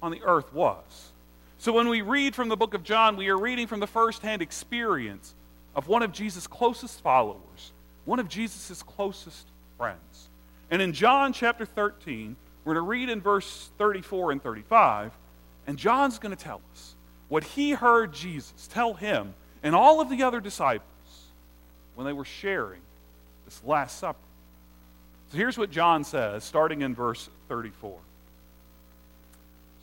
on 0.00 0.12
the 0.12 0.22
earth 0.22 0.52
was. 0.52 1.10
So 1.58 1.72
when 1.72 1.88
we 1.88 2.00
read 2.00 2.36
from 2.36 2.48
the 2.48 2.56
book 2.56 2.74
of 2.74 2.84
John, 2.84 3.16
we 3.16 3.26
are 3.26 3.36
reading 3.36 3.66
from 3.66 3.80
the 3.80 3.88
firsthand 3.88 4.40
experience 4.40 5.34
of 5.74 5.88
one 5.88 6.04
of 6.04 6.12
Jesus' 6.12 6.46
closest 6.46 7.00
followers, 7.00 7.72
one 8.04 8.20
of 8.20 8.28
Jesus' 8.28 8.84
closest 8.84 9.48
friends. 9.76 10.28
And 10.70 10.80
in 10.80 10.92
John 10.92 11.32
chapter 11.32 11.66
13, 11.66 12.36
we're 12.64 12.74
going 12.74 12.84
to 12.84 12.88
read 12.88 13.08
in 13.08 13.20
verse 13.20 13.72
34 13.78 14.30
and 14.30 14.40
35, 14.40 15.10
and 15.66 15.76
John's 15.76 16.20
going 16.20 16.36
to 16.36 16.40
tell 16.40 16.60
us 16.72 16.94
what 17.28 17.42
he 17.42 17.72
heard 17.72 18.12
Jesus 18.12 18.68
tell 18.68 18.94
him 18.94 19.34
and 19.60 19.74
all 19.74 20.00
of 20.00 20.08
the 20.08 20.22
other 20.22 20.40
disciples 20.40 20.86
when 21.96 22.06
they 22.06 22.12
were 22.12 22.24
sharing 22.24 22.78
Last 23.64 23.98
Supper. 23.98 24.18
So 25.30 25.38
here's 25.38 25.56
what 25.56 25.70
John 25.70 26.04
says, 26.04 26.44
starting 26.44 26.82
in 26.82 26.94
verse 26.94 27.28
34. 27.48 27.98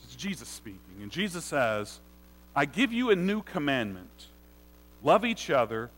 This 0.01 0.11
is 0.11 0.15
Jesus 0.15 0.47
speaking. 0.47 0.79
And 1.01 1.11
Jesus 1.11 1.43
says, 1.43 1.99
I 2.55 2.65
give 2.65 2.93
you 2.93 3.09
a 3.09 3.15
new 3.15 3.41
commandment 3.41 4.27
love 5.03 5.25
each 5.25 5.49
other 5.49 5.89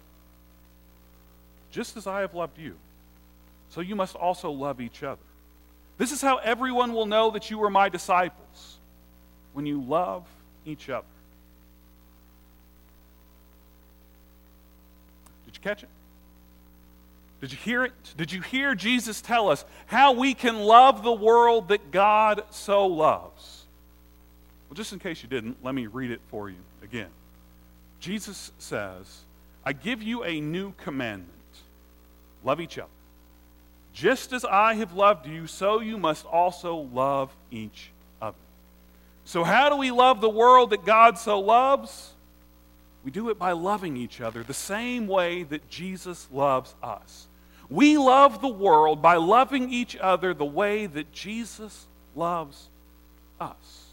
just 1.71 1.97
as 1.97 2.05
I 2.05 2.21
have 2.21 2.33
loved 2.33 2.59
you. 2.59 2.75
So 3.69 3.81
you 3.81 3.95
must 3.95 4.15
also 4.15 4.51
love 4.51 4.81
each 4.81 5.03
other. 5.03 5.21
This 5.97 6.11
is 6.11 6.21
how 6.21 6.37
everyone 6.37 6.93
will 6.93 7.05
know 7.05 7.31
that 7.31 7.49
you 7.49 7.63
are 7.63 7.69
my 7.69 7.89
disciples 7.89 8.77
when 9.53 9.65
you 9.65 9.81
love 9.81 10.25
each 10.65 10.89
other. 10.89 11.05
Did 15.45 15.55
you 15.55 15.61
catch 15.61 15.83
it? 15.83 15.89
Did 17.41 17.51
you 17.51 17.57
hear 17.57 17.83
it? 17.83 17.93
Did 18.15 18.31
you 18.31 18.41
hear 18.41 18.75
Jesus 18.75 19.19
tell 19.19 19.49
us 19.49 19.65
how 19.87 20.13
we 20.13 20.33
can 20.33 20.59
love 20.59 21.03
the 21.03 21.11
world 21.11 21.69
that 21.69 21.91
God 21.91 22.43
so 22.51 22.85
loves? 22.85 23.65
Well, 24.69 24.75
just 24.75 24.93
in 24.93 24.99
case 24.99 25.23
you 25.23 25.27
didn't, 25.27 25.57
let 25.63 25.75
me 25.75 25.87
read 25.87 26.11
it 26.11 26.21
for 26.29 26.49
you 26.49 26.57
again. 26.83 27.09
Jesus 27.99 28.51
says, 28.59 29.21
I 29.65 29.73
give 29.73 30.01
you 30.01 30.23
a 30.23 30.39
new 30.39 30.73
commandment 30.77 31.29
love 32.43 32.61
each 32.61 32.77
other. 32.77 32.89
Just 33.93 34.33
as 34.33 34.45
I 34.45 34.75
have 34.75 34.93
loved 34.93 35.27
you, 35.27 35.47
so 35.47 35.79
you 35.81 35.97
must 35.97 36.25
also 36.25 36.87
love 36.93 37.35
each 37.51 37.91
other. 38.21 38.37
So, 39.25 39.43
how 39.43 39.69
do 39.69 39.75
we 39.75 39.91
love 39.91 40.21
the 40.21 40.29
world 40.29 40.69
that 40.69 40.85
God 40.85 41.17
so 41.17 41.39
loves? 41.39 42.11
We 43.03 43.11
do 43.11 43.29
it 43.29 43.37
by 43.37 43.51
loving 43.51 43.97
each 43.97 44.21
other 44.21 44.43
the 44.43 44.53
same 44.53 45.07
way 45.07 45.43
that 45.43 45.69
Jesus 45.69 46.27
loves 46.31 46.73
us. 46.81 47.27
We 47.71 47.97
love 47.97 48.41
the 48.41 48.49
world 48.49 49.01
by 49.01 49.15
loving 49.15 49.71
each 49.71 49.95
other 49.95 50.33
the 50.33 50.45
way 50.45 50.87
that 50.87 51.13
Jesus 51.13 51.87
loves 52.15 52.67
us. 53.39 53.85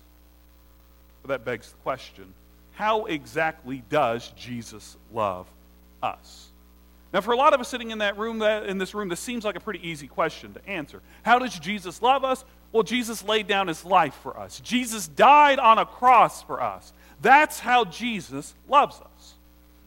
But 1.23 1.29
that 1.29 1.45
begs 1.45 1.71
the 1.71 1.77
question 1.79 2.35
how 2.73 3.07
exactly 3.07 3.83
does 3.89 4.29
Jesus 4.37 4.97
love 5.13 5.49
us? 6.01 6.49
Now, 7.13 7.21
for 7.21 7.33
a 7.33 7.37
lot 7.37 7.55
of 7.55 7.61
us 7.61 7.69
sitting 7.69 7.91
in 7.91 7.99
that 7.99 8.19
room, 8.19 8.41
in 8.43 8.79
this 8.79 8.95
room, 8.95 9.09
this 9.09 9.19
seems 9.19 9.45
like 9.45 9.57
a 9.57 9.61
pretty 9.61 9.89
easy 9.89 10.07
question 10.07 10.55
to 10.55 10.69
answer. 10.69 11.01
How 11.23 11.39
does 11.39 11.59
Jesus 11.59 12.03
love 12.03 12.23
us? 12.23 12.45
Well, 12.71 12.83
Jesus 12.83 13.25
laid 13.25 13.47
down 13.47 13.67
his 13.67 13.85
life 13.85 14.15
for 14.23 14.39
us. 14.39 14.61
Jesus 14.61 15.09
died 15.09 15.59
on 15.59 15.79
a 15.79 15.87
cross 15.87 16.43
for 16.43 16.63
us. 16.63 16.93
That's 17.23 17.59
how 17.59 17.85
Jesus 17.85 18.55
loves 18.69 19.01
us. 19.01 19.35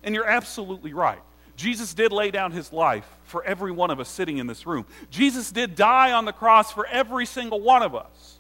And 0.04 0.16
you're 0.16 0.28
absolutely 0.28 0.94
right. 0.94 1.22
Jesus 1.56 1.94
did 1.94 2.12
lay 2.12 2.32
down 2.32 2.52
his 2.52 2.74
life 2.74 3.08
for 3.32 3.44
every 3.44 3.72
one 3.72 3.90
of 3.90 4.00
us 4.00 4.10
sitting 4.10 4.38
in 4.38 4.46
this 4.46 4.68
room. 4.68 4.86
Jesus 5.10 5.52
did 5.52 5.76
die 5.76 6.12
on 6.12 6.26
the 6.26 6.34
cross 6.34 6.72
for 6.72 6.86
every 6.86 7.26
single 7.26 7.62
one 7.62 7.82
of 7.82 7.96
us. 7.96 8.40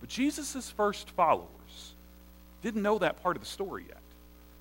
But 0.00 0.08
Jesus' 0.08 0.70
first 0.70 1.10
followers 1.10 1.94
didn't 2.62 2.82
know 2.82 2.98
that 2.98 3.22
part 3.22 3.36
of 3.36 3.42
the 3.42 3.48
story 3.48 3.84
yet. 3.88 3.98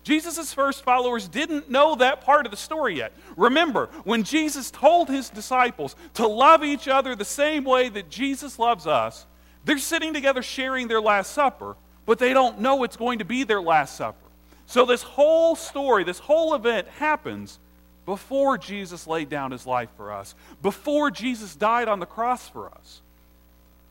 Jesus' 0.04 0.52
first 0.54 0.84
followers 0.84 1.28
didn't 1.28 1.70
know 1.70 1.96
that 1.96 2.22
part 2.22 2.46
of 2.46 2.52
the 2.52 2.58
story 2.58 2.98
yet. 2.98 3.14
Remember, 3.38 3.88
when 4.04 4.24
Jesus 4.24 4.72
told 4.72 5.10
his 5.10 5.30
disciples 5.30 5.96
to 6.16 6.28
love 6.28 6.64
each 6.64 6.88
other 6.88 7.16
the 7.16 7.24
same 7.24 7.64
way 7.64 7.88
that 7.90 8.10
Jesus 8.10 8.58
loves 8.58 8.88
us, 8.88 9.28
they're 9.64 9.78
sitting 9.78 10.14
together 10.14 10.42
sharing 10.42 10.88
their 10.88 11.02
Last 11.02 11.34
Supper, 11.34 11.76
but 12.08 12.18
they 12.18 12.34
don't 12.34 12.60
know 12.60 12.84
it's 12.84 12.98
going 12.98 13.20
to 13.20 13.26
be 13.26 13.44
their 13.44 13.62
Last 13.62 13.96
Supper. 13.96 14.18
So, 14.66 14.86
this 14.86 15.04
whole 15.04 15.56
story, 15.56 16.04
this 16.04 16.20
whole 16.20 16.56
event 16.56 16.88
happens 16.98 17.60
before 18.06 18.58
Jesus 18.58 19.08
laid 19.08 19.30
down 19.30 19.52
his 19.52 19.66
life 19.66 19.90
for 19.96 20.12
us, 20.12 20.36
before 20.62 21.12
Jesus 21.12 21.56
died 21.56 21.88
on 21.88 22.00
the 22.00 22.06
cross 22.06 22.48
for 22.50 22.70
us. 22.70 23.02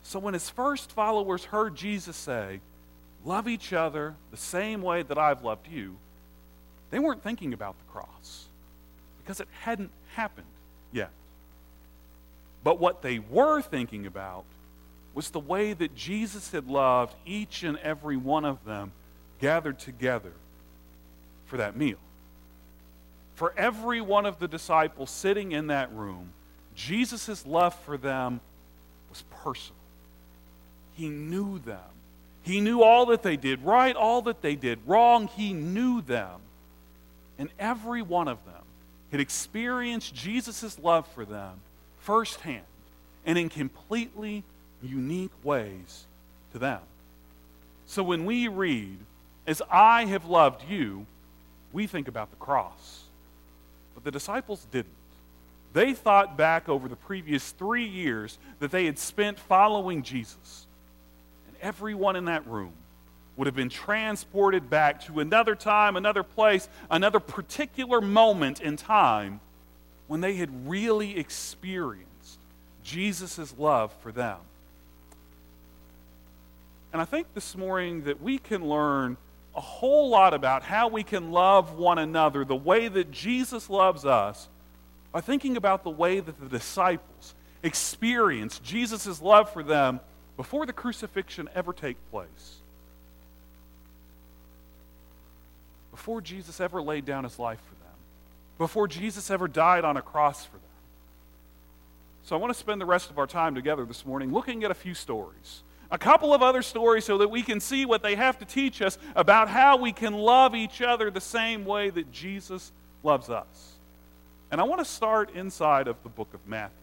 So, 0.03 0.19
when 0.19 0.35
his 0.35 0.51
first 0.51 0.93
followers 0.93 1.45
heard 1.45 1.77
Jesus 1.77 2.17
say, 2.17 2.61
Love 3.25 3.49
each 3.49 3.73
other 3.73 4.15
the 4.31 4.37
same 4.37 4.81
way 4.81 5.03
that 5.03 5.19
I've 5.19 5.45
loved 5.45 5.69
you, 5.69 5.97
they 6.91 6.99
weren't 6.99 7.23
thinking 7.23 7.53
about 7.53 7.77
the 7.79 7.93
cross 7.93 8.47
because 9.19 9.41
it 9.41 9.49
hadn't 9.61 9.91
happened 10.15 10.47
yet. 10.91 11.11
But 12.65 12.81
what 12.81 13.03
they 13.03 13.19
were 13.19 13.61
thinking 13.61 14.07
about 14.07 14.45
was 15.15 15.31
the 15.31 15.41
way 15.41 15.73
that 15.73 15.95
Jesus 15.95 16.51
had 16.51 16.69
loved 16.69 17.15
each 17.27 17.63
and 17.63 17.77
every 17.79 18.17
one 18.17 18.45
of 18.45 18.65
them 18.65 18.93
gathered 19.41 19.79
together 19.79 20.33
for 21.47 21.59
that 21.59 21.77
meal. 21.77 21.99
For 23.41 23.55
every 23.57 24.03
one 24.03 24.27
of 24.27 24.39
the 24.39 24.47
disciples 24.47 25.09
sitting 25.09 25.53
in 25.53 25.69
that 25.69 25.91
room, 25.95 26.35
Jesus' 26.75 27.47
love 27.47 27.75
for 27.87 27.97
them 27.97 28.39
was 29.09 29.25
personal. 29.43 29.81
He 30.93 31.09
knew 31.09 31.59
them. 31.59 31.79
He 32.43 32.61
knew 32.61 32.83
all 32.83 33.07
that 33.07 33.23
they 33.23 33.39
did 33.39 33.65
right, 33.65 33.97
all 33.97 34.21
that 34.21 34.43
they 34.43 34.57
did 34.57 34.79
wrong. 34.85 35.27
He 35.27 35.55
knew 35.55 36.03
them. 36.03 36.39
And 37.39 37.49
every 37.59 38.03
one 38.03 38.29
of 38.29 38.45
them 38.45 38.63
had 39.11 39.21
experienced 39.21 40.15
Jesus' 40.15 40.79
love 40.79 41.09
for 41.09 41.25
them 41.25 41.63
firsthand 42.01 42.67
and 43.25 43.39
in 43.39 43.49
completely 43.49 44.45
unique 44.83 45.33
ways 45.43 46.05
to 46.53 46.59
them. 46.59 46.83
So 47.87 48.03
when 48.03 48.27
we 48.27 48.49
read, 48.49 48.99
As 49.47 49.63
I 49.71 50.05
have 50.05 50.27
loved 50.27 50.69
you, 50.69 51.07
we 51.73 51.87
think 51.87 52.07
about 52.07 52.29
the 52.29 52.37
cross. 52.37 53.05
But 53.95 54.05
the 54.05 54.11
disciples 54.11 54.67
didn't. 54.71 54.89
They 55.73 55.95
thought 55.95 56.37
back 56.37 56.69
over 56.69 56.89
the 56.89 56.97
previous 56.97 57.53
three 57.53 57.87
years 57.87 58.39
that 58.59 58.71
they 58.71 58.87
had 58.87 58.99
spent 58.99 59.39
following 59.39 60.03
Jesus. 60.03 60.67
And 61.47 61.57
everyone 61.63 62.17
in 62.17 62.25
that 62.25 62.47
room 62.47 62.73
would 63.37 63.47
have 63.47 63.55
been 63.55 63.69
transported 63.69 64.69
back 64.69 65.05
to 65.07 65.21
another 65.21 65.55
time, 65.55 65.97
another 65.97 66.23
place, 66.23 66.69
another 66.91 67.21
particular 67.21 68.01
moment 68.01 68.61
in 68.61 68.77
time 68.77 69.41
when 70.09 70.21
they 70.21 70.35
had 70.35 70.69
really 70.69 71.19
experienced 71.19 72.39
Jesus' 72.83 73.55
love 73.57 73.95
for 74.03 74.11
them. 74.11 74.39
And 76.93 77.01
I 77.01 77.05
think 77.05 77.29
this 77.35 77.57
morning 77.57 78.03
that 78.05 78.21
we 78.21 78.39
can 78.39 78.69
learn 78.69 79.17
a 79.61 79.63
whole 79.63 80.09
lot 80.09 80.33
about 80.33 80.63
how 80.63 80.89
we 80.89 81.03
can 81.03 81.33
love 81.33 81.75
one 81.75 81.99
another 81.99 82.47
the 82.47 82.57
way 82.57 82.89
that 82.89 83.11
Jesus 83.11 83.69
loves 83.69 84.07
us 84.07 84.49
by 85.13 85.21
thinking 85.21 85.55
about 85.59 85.85
the 85.85 85.91
way 85.91 86.19
that 86.19 86.41
the 86.41 86.49
disciples 86.49 87.35
experienced 87.63 88.65
Jesus' 88.65 89.21
love 89.21 89.53
for 89.53 89.63
them 89.63 90.01
before 90.39 90.65
the 90.65 90.73
crucifixion 90.73 91.47
ever 91.55 91.75
take 91.75 91.99
place. 92.11 92.57
Before 95.91 96.23
Jesus 96.23 96.59
ever 96.59 96.81
laid 96.81 97.05
down 97.05 97.25
his 97.25 97.39
life 97.39 97.61
for 97.61 97.75
them. 97.85 97.99
Before 98.57 98.89
Jesus 98.89 99.31
ever 99.31 99.47
died 99.47 99.85
on 99.85 99.99
a 99.99 100.03
cross 100.03 100.43
for 100.47 100.57
them. 100.57 100.63
So 102.23 102.35
I 102.35 102.39
want 102.39 102.51
to 102.51 102.59
spend 102.59 102.81
the 102.81 102.87
rest 102.87 103.11
of 103.11 103.19
our 103.19 103.27
time 103.27 103.55
together 103.55 103.85
this 103.85 104.07
morning 104.07 104.33
looking 104.33 104.65
at 104.65 104.71
a 104.71 104.75
few 104.75 104.95
stories 104.95 105.63
a 105.91 105.99
couple 105.99 106.33
of 106.33 106.43
other 106.43 106.63
stories 106.63 107.05
so 107.05 107.19
that 107.19 107.31
we 107.31 107.43
can 107.43 107.61
see 107.61 107.85
what 107.85 108.03
they 108.03 108.15
have 108.15 108.39
to 108.39 108.45
teach 108.45 108.81
us 108.81 108.99
about 109.17 109.49
how 109.49 109.77
we 109.77 109.93
can 109.93 110.15
love 110.15 110.55
each 110.55 110.81
other 110.83 111.11
the 111.11 111.21
same 111.21 111.65
way 111.65 111.91
that 111.91 112.13
Jesus 112.13 112.73
loves 113.03 113.29
us. 113.29 113.75
And 114.51 114.61
I 114.61 114.65
want 114.65 114.81
to 114.81 114.85
start 114.85 115.35
inside 115.35 115.89
of 115.89 115.97
the 116.03 116.09
book 116.09 116.33
of 116.35 116.41
Matthew. 116.47 116.77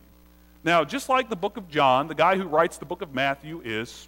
Now, 0.64 0.84
just 0.84 1.10
like 1.10 1.30
the 1.30 1.36
book 1.36 1.58
of 1.58 1.70
John, 1.70 2.08
the 2.08 2.16
guy 2.16 2.36
who 2.36 2.44
writes 2.44 2.78
the 2.78 2.86
book 2.86 3.02
of 3.02 3.14
Matthew 3.14 3.62
is 3.64 4.08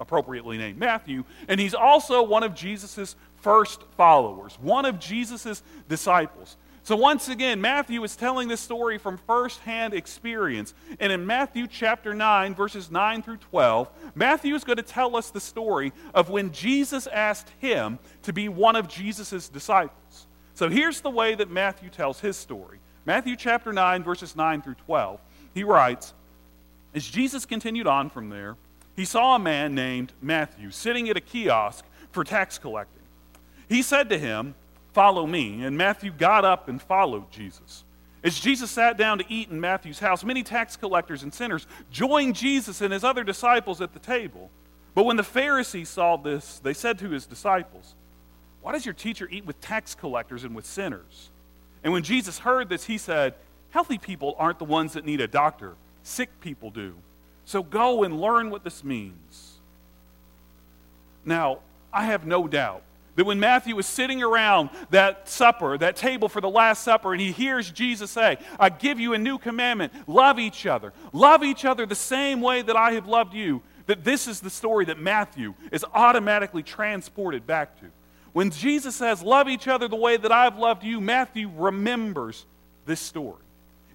appropriately 0.00 0.58
named 0.58 0.78
Matthew, 0.78 1.24
and 1.48 1.60
he's 1.60 1.74
also 1.74 2.22
one 2.22 2.42
of 2.42 2.54
Jesus' 2.54 3.16
first 3.36 3.82
followers, 3.96 4.58
one 4.60 4.84
of 4.84 4.98
Jesus' 4.98 5.62
disciples. 5.88 6.56
So, 6.84 6.96
once 6.96 7.28
again, 7.28 7.60
Matthew 7.60 8.02
is 8.02 8.16
telling 8.16 8.48
this 8.48 8.60
story 8.60 8.98
from 8.98 9.16
firsthand 9.16 9.94
experience. 9.94 10.74
And 10.98 11.12
in 11.12 11.24
Matthew 11.24 11.68
chapter 11.68 12.12
9, 12.12 12.56
verses 12.56 12.90
9 12.90 13.22
through 13.22 13.36
12, 13.36 13.88
Matthew 14.16 14.54
is 14.56 14.64
going 14.64 14.78
to 14.78 14.82
tell 14.82 15.14
us 15.14 15.30
the 15.30 15.40
story 15.40 15.92
of 16.12 16.28
when 16.28 16.50
Jesus 16.50 17.06
asked 17.06 17.50
him 17.60 18.00
to 18.22 18.32
be 18.32 18.48
one 18.48 18.74
of 18.74 18.88
Jesus' 18.88 19.48
disciples. 19.48 20.26
So, 20.54 20.68
here's 20.68 21.00
the 21.00 21.10
way 21.10 21.36
that 21.36 21.50
Matthew 21.50 21.88
tells 21.88 22.18
his 22.18 22.36
story 22.36 22.80
Matthew 23.04 23.36
chapter 23.36 23.72
9, 23.72 24.02
verses 24.02 24.34
9 24.34 24.62
through 24.62 24.74
12. 24.74 25.20
He 25.54 25.62
writes 25.62 26.14
As 26.96 27.06
Jesus 27.06 27.46
continued 27.46 27.86
on 27.86 28.10
from 28.10 28.28
there, 28.28 28.56
he 28.96 29.04
saw 29.04 29.36
a 29.36 29.38
man 29.38 29.76
named 29.76 30.12
Matthew 30.20 30.72
sitting 30.72 31.08
at 31.08 31.16
a 31.16 31.20
kiosk 31.20 31.84
for 32.10 32.24
tax 32.24 32.58
collecting. 32.58 33.02
He 33.68 33.82
said 33.82 34.08
to 34.10 34.18
him, 34.18 34.56
Follow 34.92 35.26
me. 35.26 35.64
And 35.64 35.76
Matthew 35.76 36.12
got 36.12 36.44
up 36.44 36.68
and 36.68 36.80
followed 36.80 37.30
Jesus. 37.30 37.84
As 38.24 38.38
Jesus 38.38 38.70
sat 38.70 38.96
down 38.96 39.18
to 39.18 39.24
eat 39.28 39.50
in 39.50 39.60
Matthew's 39.60 39.98
house, 39.98 40.22
many 40.22 40.42
tax 40.42 40.76
collectors 40.76 41.22
and 41.22 41.34
sinners 41.34 41.66
joined 41.90 42.36
Jesus 42.36 42.80
and 42.80 42.92
his 42.92 43.02
other 43.02 43.24
disciples 43.24 43.80
at 43.80 43.92
the 43.92 43.98
table. 43.98 44.50
But 44.94 45.04
when 45.04 45.16
the 45.16 45.24
Pharisees 45.24 45.88
saw 45.88 46.16
this, 46.16 46.60
they 46.60 46.74
said 46.74 46.98
to 47.00 47.10
his 47.10 47.26
disciples, 47.26 47.94
Why 48.60 48.72
does 48.72 48.84
your 48.84 48.94
teacher 48.94 49.26
eat 49.30 49.44
with 49.44 49.60
tax 49.60 49.94
collectors 49.94 50.44
and 50.44 50.54
with 50.54 50.66
sinners? 50.66 51.30
And 51.82 51.92
when 51.92 52.04
Jesus 52.04 52.38
heard 52.38 52.68
this, 52.68 52.84
he 52.84 52.98
said, 52.98 53.34
Healthy 53.70 53.98
people 53.98 54.36
aren't 54.38 54.58
the 54.58 54.66
ones 54.66 54.92
that 54.92 55.04
need 55.04 55.20
a 55.20 55.26
doctor, 55.26 55.74
sick 56.02 56.40
people 56.40 56.70
do. 56.70 56.94
So 57.44 57.62
go 57.62 58.04
and 58.04 58.20
learn 58.20 58.50
what 58.50 58.62
this 58.62 58.84
means. 58.84 59.58
Now, 61.24 61.58
I 61.92 62.04
have 62.04 62.24
no 62.24 62.46
doubt 62.46 62.82
that 63.16 63.24
when 63.24 63.40
Matthew 63.40 63.76
was 63.76 63.86
sitting 63.86 64.22
around 64.22 64.70
that 64.90 65.28
supper, 65.28 65.76
that 65.78 65.96
table 65.96 66.28
for 66.28 66.40
the 66.40 66.48
Last 66.48 66.82
Supper, 66.82 67.12
and 67.12 67.20
he 67.20 67.32
hears 67.32 67.70
Jesus 67.70 68.10
say, 68.10 68.38
I 68.58 68.70
give 68.70 68.98
you 68.98 69.12
a 69.12 69.18
new 69.18 69.38
commandment 69.38 69.92
love 70.06 70.38
each 70.38 70.66
other. 70.66 70.92
Love 71.12 71.44
each 71.44 71.64
other 71.64 71.84
the 71.84 71.94
same 71.94 72.40
way 72.40 72.62
that 72.62 72.76
I 72.76 72.92
have 72.92 73.06
loved 73.06 73.34
you. 73.34 73.62
That 73.86 74.04
this 74.04 74.28
is 74.28 74.40
the 74.40 74.50
story 74.50 74.86
that 74.86 74.98
Matthew 74.98 75.54
is 75.70 75.84
automatically 75.92 76.62
transported 76.62 77.46
back 77.46 77.78
to. 77.80 77.86
When 78.32 78.50
Jesus 78.50 78.96
says, 78.96 79.22
Love 79.22 79.48
each 79.48 79.68
other 79.68 79.88
the 79.88 79.96
way 79.96 80.16
that 80.16 80.32
I've 80.32 80.56
loved 80.56 80.84
you, 80.84 81.00
Matthew 81.00 81.50
remembers 81.54 82.46
this 82.86 83.00
story. 83.00 83.42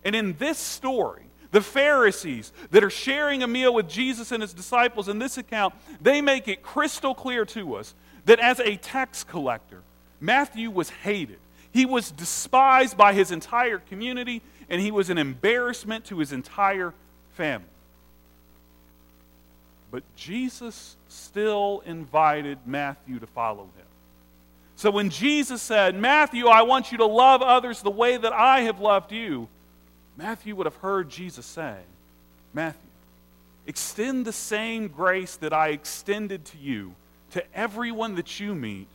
And 0.03 0.15
in 0.15 0.33
this 0.38 0.59
story, 0.59 1.24
the 1.51 1.62
Pharisees 1.62 2.51
that 2.71 2.83
are 2.83 2.89
sharing 2.89 3.41
a 3.41 3.47
meal 3.47 3.74
with 3.74 3.89
Jesus 3.89 4.31
and 4.31 4.41
his 4.41 4.53
disciples 4.53 5.07
in 5.07 5.19
this 5.19 5.38
account, 5.38 5.74
they 6.01 6.21
make 6.21 6.47
it 6.47 6.62
crystal 6.62 7.15
clear 7.15 7.45
to 7.45 7.75
us 7.75 7.95
that 8.27 8.39
as 8.39 8.60
a 8.60 8.75
tax 8.75 9.24
collector, 9.24 9.81
Matthew 10.19 10.69
was 10.69 10.89
hated. 10.89 11.39
He 11.72 11.86
was 11.86 12.12
despised 12.12 12.96
by 12.96 13.13
his 13.13 13.31
entire 13.31 13.79
community, 13.79 14.41
and 14.69 14.81
he 14.81 14.91
was 14.91 15.10
an 15.10 15.17
embarrassment 15.17 16.05
to 16.05 16.19
his 16.19 16.31
entire 16.31 16.93
family. 17.34 17.65
But 19.91 20.03
Jesus 20.15 20.98
still 21.07 21.81
invited 21.86 22.60
Matthew 22.65 23.19
to 23.19 23.27
follow 23.27 23.63
him. 23.63 23.86
So 24.75 24.91
when 24.91 25.10
Jesus 25.10 25.62
said, 25.62 25.96
Matthew, 25.96 26.48
I 26.48 26.63
want 26.63 26.91
you 26.91 26.98
to 27.00 27.05
love 27.05 27.41
others 27.41 27.81
the 27.81 27.89
way 27.89 28.17
that 28.17 28.34
I 28.34 28.62
have 28.62 28.81
loved 28.81 29.13
you, 29.13 29.48
Matthew 30.17 30.53
would 30.55 30.65
have 30.65 30.75
heard 30.75 31.10
Jesus 31.10 31.46
say, 31.46 31.77
Matthew, 32.53 32.81
extend 33.65 34.25
the 34.25 34.34
same 34.34 34.89
grace 34.89 35.38
that 35.38 35.53
I 35.53 35.69
extended 35.69 36.43
to 36.46 36.57
you 36.57 36.93
to 37.31 37.43
everyone 37.53 38.15
that 38.15 38.39
you 38.39 38.55
meet 38.55 38.88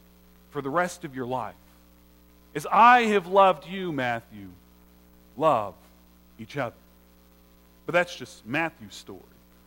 for 0.50 0.62
the 0.62 0.70
rest 0.70 1.04
of 1.04 1.14
your 1.14 1.26
life. 1.26 1.54
As 2.54 2.66
I 2.70 3.02
have 3.04 3.26
loved 3.26 3.66
you, 3.66 3.92
Matthew, 3.92 4.48
love 5.36 5.74
each 6.38 6.56
other. 6.56 6.76
But 7.86 7.92
that's 7.92 8.14
just 8.14 8.46
Matthew's 8.46 8.94
story. 8.94 9.20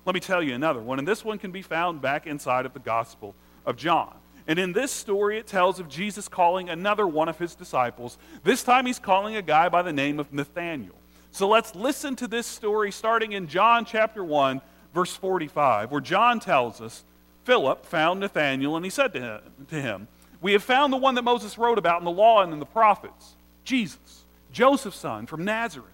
Let 0.05 0.13
me 0.13 0.19
tell 0.19 0.43
you 0.43 0.53
another 0.53 0.81
one, 0.81 0.99
and 0.99 1.07
this 1.07 1.25
one 1.25 1.39
can 1.39 1.51
be 1.51 1.63
found 1.63 2.01
back 2.01 2.27
inside 2.27 2.65
of 2.65 2.73
the 2.73 2.79
Gospel 2.79 3.33
of 3.65 3.75
John. 3.75 4.13
And 4.47 4.59
in 4.59 4.73
this 4.73 4.91
story, 4.91 5.39
it 5.39 5.47
tells 5.47 5.79
of 5.79 5.89
Jesus 5.89 6.27
calling 6.27 6.69
another 6.69 7.07
one 7.07 7.27
of 7.27 7.39
his 7.39 7.55
disciples. 7.55 8.19
This 8.43 8.61
time, 8.61 8.85
he's 8.85 8.99
calling 8.99 9.35
a 9.35 9.41
guy 9.41 9.69
by 9.69 9.81
the 9.81 9.91
name 9.91 10.19
of 10.19 10.31
Nathanael. 10.31 10.93
So 11.31 11.49
let's 11.49 11.73
listen 11.73 12.15
to 12.17 12.27
this 12.27 12.45
story 12.45 12.91
starting 12.91 13.31
in 13.31 13.47
John 13.47 13.83
chapter 13.83 14.23
1, 14.23 14.61
verse 14.93 15.15
45, 15.15 15.91
where 15.91 16.01
John 16.01 16.39
tells 16.39 16.79
us 16.79 17.03
Philip 17.45 17.85
found 17.85 18.19
Nathanael 18.19 18.75
and 18.75 18.83
he 18.83 18.89
said 18.89 19.13
to 19.13 19.41
him, 19.69 20.07
We 20.41 20.53
have 20.53 20.63
found 20.63 20.91
the 20.91 20.97
one 20.97 21.15
that 21.15 21.23
Moses 21.23 21.57
wrote 21.57 21.77
about 21.77 21.99
in 21.99 22.05
the 22.05 22.11
law 22.11 22.41
and 22.41 22.51
in 22.51 22.59
the 22.59 22.65
prophets, 22.65 23.35
Jesus, 23.63 24.25
Joseph's 24.51 24.97
son 24.97 25.27
from 25.27 25.45
Nazareth. 25.45 25.87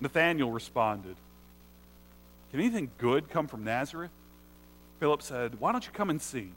Nathanael 0.00 0.50
responded, 0.50 1.16
Can 2.50 2.60
anything 2.60 2.90
good 2.98 3.30
come 3.30 3.48
from 3.48 3.64
Nazareth? 3.64 4.10
Philip 5.00 5.22
said, 5.22 5.58
Why 5.58 5.72
don't 5.72 5.86
you 5.86 5.92
come 5.92 6.10
and 6.10 6.20
see? 6.20 6.50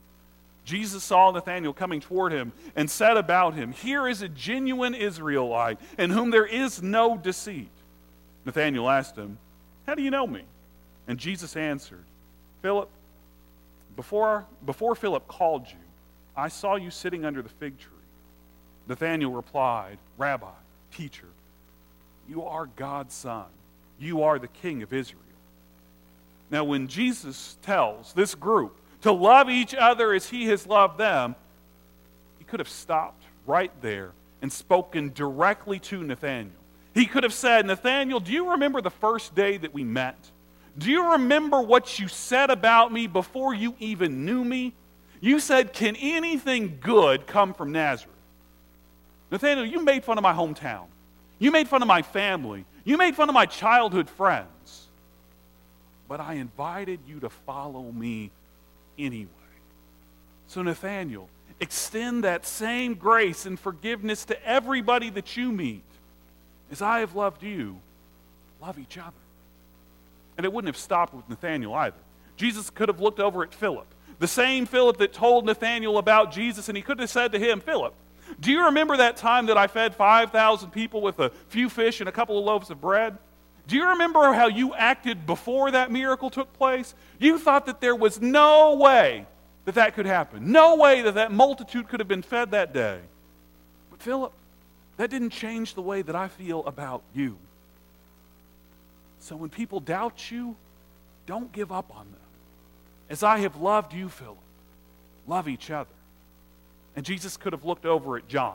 Jesus 0.66 1.02
saw 1.02 1.30
Nathanael 1.30 1.72
coming 1.72 2.00
toward 2.00 2.32
him 2.32 2.52
and 2.74 2.90
said 2.90 3.16
about 3.16 3.54
him, 3.54 3.72
Here 3.72 4.06
is 4.06 4.20
a 4.20 4.28
genuine 4.28 4.94
Israelite 4.94 5.78
in 5.96 6.10
whom 6.10 6.30
there 6.30 6.44
is 6.44 6.82
no 6.82 7.16
deceit. 7.16 7.70
Nathanael 8.44 8.90
asked 8.90 9.16
him, 9.16 9.38
How 9.86 9.94
do 9.94 10.02
you 10.02 10.10
know 10.10 10.26
me? 10.26 10.42
And 11.08 11.18
Jesus 11.18 11.56
answered, 11.56 12.04
Philip, 12.60 12.90
before, 13.96 14.46
before 14.64 14.94
Philip 14.94 15.26
called 15.26 15.66
you, 15.68 15.78
I 16.36 16.48
saw 16.48 16.76
you 16.76 16.90
sitting 16.90 17.24
under 17.24 17.42
the 17.42 17.48
fig 17.48 17.78
tree. 17.78 17.92
Nathanael 18.88 19.30
replied, 19.30 19.98
Rabbi, 20.18 20.52
teacher, 20.92 21.28
you 22.28 22.44
are 22.44 22.66
God's 22.76 23.14
son. 23.14 23.46
You 23.98 24.22
are 24.22 24.38
the 24.38 24.48
king 24.48 24.82
of 24.82 24.92
Israel. 24.92 25.22
Now, 26.50 26.64
when 26.64 26.86
Jesus 26.86 27.56
tells 27.62 28.12
this 28.12 28.34
group 28.34 28.78
to 29.02 29.10
love 29.10 29.48
each 29.48 29.74
other 29.74 30.12
as 30.12 30.28
he 30.28 30.46
has 30.46 30.66
loved 30.66 30.98
them, 30.98 31.34
he 32.38 32.44
could 32.44 32.60
have 32.60 32.68
stopped 32.68 33.24
right 33.46 33.72
there 33.80 34.12
and 34.42 34.52
spoken 34.52 35.12
directly 35.12 35.78
to 35.80 36.02
Nathanael. 36.02 36.50
He 36.94 37.06
could 37.06 37.24
have 37.24 37.34
said, 37.34 37.66
Nathanael, 37.66 38.20
do 38.20 38.32
you 38.32 38.52
remember 38.52 38.80
the 38.80 38.90
first 38.90 39.34
day 39.34 39.56
that 39.56 39.74
we 39.74 39.84
met? 39.84 40.16
Do 40.78 40.90
you 40.90 41.12
remember 41.12 41.60
what 41.60 41.98
you 41.98 42.08
said 42.08 42.50
about 42.50 42.92
me 42.92 43.06
before 43.06 43.54
you 43.54 43.74
even 43.78 44.24
knew 44.24 44.44
me? 44.44 44.74
You 45.20 45.40
said, 45.40 45.72
Can 45.72 45.96
anything 45.96 46.78
good 46.80 47.26
come 47.26 47.54
from 47.54 47.72
Nazareth? 47.72 48.14
Nathanael, 49.30 49.64
you 49.64 49.82
made 49.82 50.04
fun 50.04 50.18
of 50.18 50.22
my 50.22 50.32
hometown. 50.32 50.86
You 51.38 51.50
made 51.50 51.68
fun 51.68 51.82
of 51.82 51.88
my 51.88 52.02
family. 52.02 52.64
You 52.84 52.96
made 52.96 53.16
fun 53.16 53.28
of 53.28 53.34
my 53.34 53.46
childhood 53.46 54.08
friends. 54.08 54.88
But 56.08 56.20
I 56.20 56.34
invited 56.34 57.00
you 57.06 57.20
to 57.20 57.28
follow 57.28 57.90
me 57.90 58.30
anyway. 58.98 59.30
So, 60.46 60.62
Nathanael, 60.62 61.28
extend 61.58 62.24
that 62.24 62.46
same 62.46 62.94
grace 62.94 63.46
and 63.46 63.58
forgiveness 63.58 64.24
to 64.26 64.46
everybody 64.46 65.10
that 65.10 65.36
you 65.36 65.50
meet. 65.50 65.82
As 66.70 66.82
I 66.82 67.00
have 67.00 67.16
loved 67.16 67.42
you, 67.42 67.80
love 68.60 68.78
each 68.78 68.98
other. 68.98 69.12
And 70.36 70.44
it 70.44 70.52
wouldn't 70.52 70.68
have 70.68 70.80
stopped 70.80 71.14
with 71.14 71.28
Nathanael 71.28 71.74
either. 71.74 71.96
Jesus 72.36 72.70
could 72.70 72.88
have 72.88 73.00
looked 73.00 73.20
over 73.20 73.42
at 73.42 73.54
Philip, 73.54 73.86
the 74.18 74.28
same 74.28 74.66
Philip 74.66 74.98
that 74.98 75.12
told 75.12 75.46
Nathanael 75.46 75.98
about 75.98 76.32
Jesus, 76.32 76.68
and 76.68 76.76
he 76.76 76.82
could 76.82 76.98
have 77.00 77.10
said 77.10 77.32
to 77.32 77.38
him, 77.38 77.60
Philip, 77.60 77.94
do 78.40 78.50
you 78.50 78.64
remember 78.66 78.96
that 78.98 79.16
time 79.16 79.46
that 79.46 79.56
I 79.56 79.66
fed 79.66 79.94
5,000 79.94 80.70
people 80.70 81.00
with 81.00 81.18
a 81.20 81.30
few 81.48 81.70
fish 81.70 82.00
and 82.00 82.08
a 82.08 82.12
couple 82.12 82.38
of 82.38 82.44
loaves 82.44 82.70
of 82.70 82.80
bread? 82.80 83.16
Do 83.66 83.76
you 83.76 83.88
remember 83.88 84.32
how 84.32 84.46
you 84.46 84.74
acted 84.74 85.26
before 85.26 85.70
that 85.70 85.90
miracle 85.90 86.30
took 86.30 86.52
place? 86.52 86.94
You 87.18 87.38
thought 87.38 87.66
that 87.66 87.80
there 87.80 87.96
was 87.96 88.20
no 88.20 88.74
way 88.76 89.26
that 89.64 89.74
that 89.74 89.94
could 89.94 90.06
happen. 90.06 90.52
No 90.52 90.76
way 90.76 91.02
that 91.02 91.14
that 91.14 91.32
multitude 91.32 91.88
could 91.88 92.00
have 92.00 92.08
been 92.08 92.22
fed 92.22 92.52
that 92.52 92.72
day. 92.72 93.00
But 93.90 94.00
Philip, 94.00 94.32
that 94.96 95.10
didn't 95.10 95.30
change 95.30 95.74
the 95.74 95.82
way 95.82 96.02
that 96.02 96.14
I 96.14 96.28
feel 96.28 96.64
about 96.64 97.02
you. 97.14 97.38
So 99.26 99.34
when 99.34 99.50
people 99.50 99.80
doubt 99.80 100.30
you, 100.30 100.54
don't 101.26 101.50
give 101.50 101.72
up 101.72 101.90
on 101.90 102.06
them. 102.12 102.20
As 103.10 103.24
I 103.24 103.38
have 103.38 103.56
loved 103.56 103.92
you, 103.92 104.08
Philip, 104.08 104.38
love 105.26 105.48
each 105.48 105.68
other. 105.68 105.90
And 106.94 107.04
Jesus 107.04 107.36
could 107.36 107.52
have 107.52 107.64
looked 107.64 107.86
over 107.86 108.16
at 108.16 108.28
John, 108.28 108.54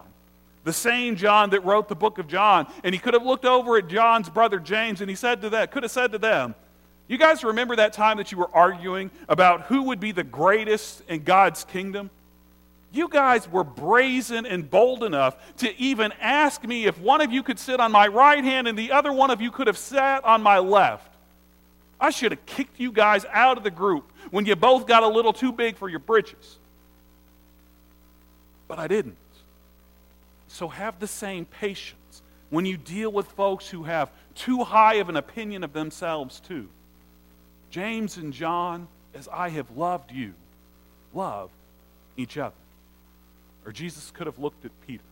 the 0.63 0.71
same 0.71 1.17
John 1.17 1.49
that 1.49 1.65
wrote 1.65 1.89
the 1.89 1.95
book 1.95 2.19
of 2.19 2.29
John, 2.29 2.71
and 2.85 2.95
he 2.95 2.99
could 2.99 3.13
have 3.13 3.25
looked 3.25 3.43
over 3.43 3.75
at 3.75 3.89
John's 3.89 4.29
brother 4.29 4.59
James 4.59 5.01
and 5.01 5.09
he 5.09 5.15
said 5.17 5.41
to 5.41 5.49
that, 5.49 5.71
could 5.71 5.83
have 5.83 5.91
said 5.91 6.13
to 6.13 6.17
them, 6.17 6.55
You 7.09 7.17
guys 7.17 7.43
remember 7.43 7.75
that 7.75 7.91
time 7.91 8.15
that 8.15 8.31
you 8.31 8.37
were 8.37 8.49
arguing 8.55 9.11
about 9.27 9.63
who 9.63 9.83
would 9.83 9.99
be 9.99 10.13
the 10.13 10.23
greatest 10.23 11.03
in 11.09 11.25
God's 11.25 11.65
kingdom? 11.65 12.09
You 12.93 13.07
guys 13.07 13.49
were 13.49 13.63
brazen 13.63 14.45
and 14.45 14.69
bold 14.69 15.03
enough 15.03 15.37
to 15.57 15.75
even 15.79 16.11
ask 16.19 16.63
me 16.65 16.85
if 16.85 16.99
one 16.99 17.21
of 17.21 17.31
you 17.31 17.41
could 17.41 17.57
sit 17.57 17.79
on 17.79 17.91
my 17.91 18.07
right 18.07 18.43
hand 18.43 18.67
and 18.67 18.77
the 18.77 18.91
other 18.91 19.13
one 19.13 19.31
of 19.31 19.41
you 19.41 19.49
could 19.49 19.67
have 19.67 19.77
sat 19.77 20.25
on 20.25 20.43
my 20.43 20.59
left. 20.59 21.13
I 21.99 22.09
should 22.09 22.31
have 22.31 22.45
kicked 22.45 22.79
you 22.79 22.91
guys 22.91 23.25
out 23.31 23.57
of 23.57 23.63
the 23.63 23.71
group 23.71 24.11
when 24.31 24.45
you 24.45 24.55
both 24.55 24.87
got 24.87 25.03
a 25.03 25.07
little 25.07 25.31
too 25.31 25.51
big 25.51 25.77
for 25.77 25.87
your 25.87 25.99
britches. 25.99 26.57
But 28.67 28.79
I 28.79 28.87
didn't. 28.87 29.17
So 30.47 30.67
have 30.67 30.99
the 30.99 31.07
same 31.07 31.45
patience 31.45 32.21
when 32.49 32.65
you 32.65 32.75
deal 32.75 33.11
with 33.11 33.27
folks 33.27 33.69
who 33.69 33.83
have 33.83 34.11
too 34.35 34.63
high 34.63 34.95
of 34.95 35.07
an 35.07 35.15
opinion 35.15 35.63
of 35.63 35.71
themselves, 35.71 36.41
too. 36.41 36.67
James 37.69 38.17
and 38.17 38.33
John, 38.33 38.87
as 39.13 39.29
I 39.31 39.49
have 39.49 39.71
loved 39.77 40.11
you, 40.11 40.33
love 41.13 41.49
each 42.17 42.37
other. 42.37 42.53
Or 43.65 43.71
Jesus 43.71 44.11
could 44.11 44.27
have 44.27 44.39
looked 44.39 44.65
at 44.65 44.71
Peter. 44.87 45.03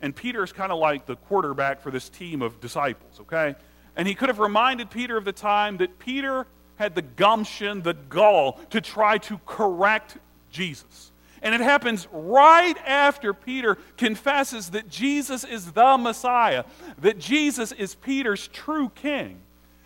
And 0.00 0.14
Peter 0.14 0.42
is 0.42 0.52
kind 0.52 0.72
of 0.72 0.78
like 0.78 1.06
the 1.06 1.16
quarterback 1.16 1.80
for 1.80 1.90
this 1.90 2.08
team 2.08 2.42
of 2.42 2.60
disciples, 2.60 3.20
okay? 3.20 3.54
And 3.96 4.08
he 4.08 4.14
could 4.14 4.28
have 4.28 4.40
reminded 4.40 4.90
Peter 4.90 5.16
of 5.16 5.24
the 5.24 5.32
time 5.32 5.76
that 5.76 5.98
Peter 5.98 6.46
had 6.76 6.94
the 6.94 7.02
gumption, 7.02 7.82
the 7.82 7.94
gall 7.94 8.58
to 8.70 8.80
try 8.80 9.18
to 9.18 9.38
correct 9.46 10.16
Jesus. 10.50 11.12
And 11.42 11.54
it 11.54 11.60
happens 11.60 12.06
right 12.12 12.76
after 12.86 13.34
Peter 13.34 13.76
confesses 13.96 14.70
that 14.70 14.88
Jesus 14.88 15.44
is 15.44 15.72
the 15.72 15.96
Messiah, 15.98 16.64
that 16.98 17.18
Jesus 17.18 17.72
is 17.72 17.94
Peter's 17.96 18.48
true 18.48 18.90
king. 18.94 19.40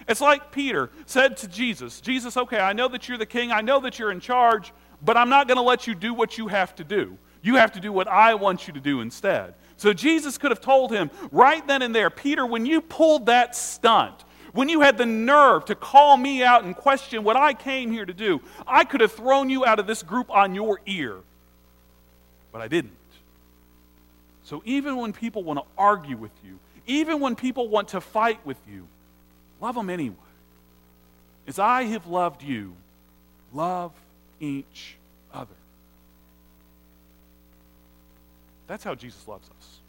It's 0.09 0.21
like 0.21 0.53
Peter 0.53 0.91
said 1.07 1.37
to 1.39 1.49
Jesus, 1.49 2.01
Jesus, 2.01 2.37
okay, 2.37 2.61
I 2.61 2.73
know 2.73 2.89
that 2.89 3.09
you're 3.09 3.19
the 3.19 3.27
king, 3.27 3.51
I 3.53 3.63
know 3.63 3.81
that 3.81 3.99
you're 3.99 4.13
in 4.13 4.21
charge, 4.21 4.73
but 5.03 5.17
I'm 5.17 5.29
not 5.29 5.49
going 5.49 5.57
to 5.57 5.63
let 5.63 5.87
you 5.87 5.95
do 5.95 6.15
what 6.15 6.39
you 6.39 6.49
have 6.49 6.75
to 6.77 6.85
do. 6.85 7.19
You 7.47 7.55
have 7.55 7.71
to 7.73 7.81
do 7.81 7.93
what 7.93 8.09
I 8.09 8.35
want 8.35 8.67
you 8.67 8.75
to 8.75 8.81
do 8.81 9.01
instead. 9.01 9.55
So 9.77 9.93
Jesus 9.93 10.37
could 10.37 10.51
have 10.51 10.61
told 10.61 10.91
him 10.91 11.13
right 11.31 11.65
then 11.65 11.81
and 11.81 11.95
there, 11.95 12.11
Peter, 12.11 12.45
when 12.45 12.67
you 12.67 12.81
pulled 12.81 13.27
that 13.27 13.55
stunt, 13.55 14.25
when 14.53 14.69
you 14.69 14.81
had 14.81 14.99
the 14.99 15.07
nerve 15.07 15.65
to 15.67 15.77
call 15.77 16.17
me 16.17 16.43
out 16.43 16.65
and 16.65 16.75
question 16.75 17.23
what 17.23 17.37
I 17.37 17.55
came 17.55 17.93
here 17.93 18.05
to 18.05 18.13
do, 18.13 18.41
I 18.67 18.83
could 18.83 19.01
have 19.01 19.13
thrown 19.13 19.49
you 19.49 19.65
out 19.65 19.79
of 19.79 19.87
this 19.87 20.03
group 20.03 20.29
on 20.29 20.57
your 20.57 20.81
ear. 20.87 21.19
But 22.51 22.63
I 22.63 22.67
didn't. 22.67 22.97
So 24.43 24.61
even 24.65 24.97
when 24.97 25.13
people 25.13 25.45
want 25.45 25.61
to 25.61 25.65
argue 25.79 26.17
with 26.17 26.33
you, 26.45 26.59
even 26.89 27.21
when 27.21 27.37
people 27.37 27.69
want 27.69 27.87
to 27.91 28.01
fight 28.01 28.45
with 28.45 28.59
you, 28.69 28.89
love 29.61 29.77
them 29.77 29.89
anyway. 29.89 30.17
As 31.47 31.61
I 31.61 31.85
have 31.85 32.09
loved 32.09 32.43
you, 32.43 32.75
love 33.53 33.93
each 34.41 34.97
other. 35.33 35.55
That's 38.67 38.85
how 38.85 38.95
Jesus 38.95 39.27
loves 39.29 39.49
us. 39.59 39.81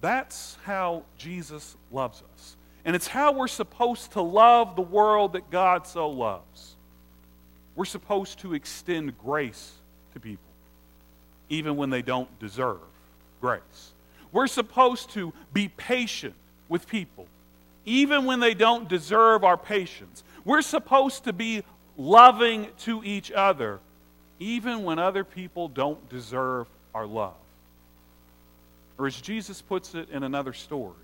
That's 0.00 0.56
how 0.64 1.02
Jesus 1.16 1.76
loves 1.90 2.22
us. 2.34 2.56
And 2.84 2.94
it's 2.94 3.08
how 3.08 3.32
we're 3.32 3.48
supposed 3.48 4.12
to 4.12 4.22
love 4.22 4.76
the 4.76 4.82
world 4.82 5.34
that 5.34 5.50
God 5.50 5.86
so 5.86 6.08
loves. 6.08 6.76
We're 7.74 7.84
supposed 7.84 8.38
to 8.40 8.54
extend 8.54 9.18
grace 9.18 9.72
to 10.14 10.20
people, 10.20 10.50
even 11.48 11.76
when 11.76 11.90
they 11.90 12.02
don't 12.02 12.38
deserve 12.38 12.80
grace. 13.40 13.92
We're 14.32 14.46
supposed 14.46 15.10
to 15.10 15.32
be 15.52 15.68
patient 15.68 16.34
with 16.68 16.88
people, 16.88 17.26
even 17.84 18.24
when 18.24 18.40
they 18.40 18.54
don't 18.54 18.88
deserve 18.88 19.44
our 19.44 19.56
patience. 19.56 20.22
We're 20.44 20.62
supposed 20.62 21.24
to 21.24 21.32
be 21.32 21.62
loving 21.96 22.68
to 22.80 23.02
each 23.04 23.32
other, 23.32 23.80
even 24.38 24.84
when 24.84 24.98
other 24.98 25.24
people 25.24 25.68
don't 25.68 26.08
deserve 26.08 26.66
our 26.94 27.06
love. 27.06 27.34
Or 28.98 29.06
as 29.06 29.20
Jesus 29.20 29.62
puts 29.62 29.94
it 29.94 30.10
in 30.10 30.22
another 30.22 30.52
story, 30.52 30.94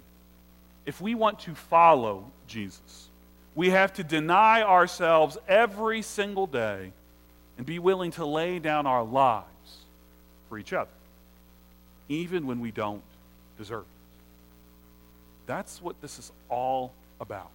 if 0.85 1.01
we 1.01 1.15
want 1.15 1.41
to 1.41 1.55
follow 1.55 2.31
Jesus, 2.47 3.09
we 3.55 3.71
have 3.71 3.93
to 3.95 4.05
deny 4.05 4.63
ourselves 4.63 5.39
every 5.49 6.03
single 6.03 6.47
day 6.47 6.93
and 7.57 7.65
be 7.65 7.79
willing 7.79 8.11
to 8.13 8.27
lay 8.27 8.59
down 8.59 8.87
our 8.87 9.05
lives 9.05 9.47
for 10.49 10.59
each 10.59 10.73
other, 10.73 10.91
even 12.09 12.47
when 12.47 12.61
we 12.61 12.73
don't 12.73 13.03
deserve 13.57 13.83
it. 13.83 13.87
That's 15.47 15.81
what 15.81 16.01
this 16.01 16.19
is 16.19 16.33
all 16.49 16.93
about. 17.21 17.51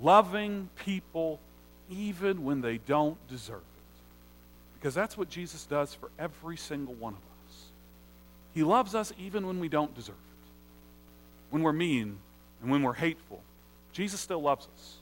Loving 0.00 0.68
people 0.84 1.40
even 1.90 2.44
when 2.44 2.60
they 2.60 2.78
don't 2.78 3.16
deserve 3.28 3.58
it 3.58 4.74
Because 4.74 4.94
that's 4.94 5.16
what 5.16 5.28
Jesus 5.28 5.64
does 5.66 5.94
for 5.94 6.10
every 6.18 6.56
single 6.56 6.94
one 6.94 7.12
of 7.12 7.18
us. 7.18 7.35
He 8.56 8.62
loves 8.62 8.94
us 8.94 9.12
even 9.18 9.46
when 9.46 9.60
we 9.60 9.68
don't 9.68 9.94
deserve 9.94 10.14
it. 10.14 10.50
When 11.50 11.62
we're 11.62 11.74
mean 11.74 12.16
and 12.62 12.70
when 12.70 12.82
we're 12.82 12.94
hateful, 12.94 13.42
Jesus 13.92 14.18
still 14.18 14.40
loves 14.40 14.66
us. 14.74 14.96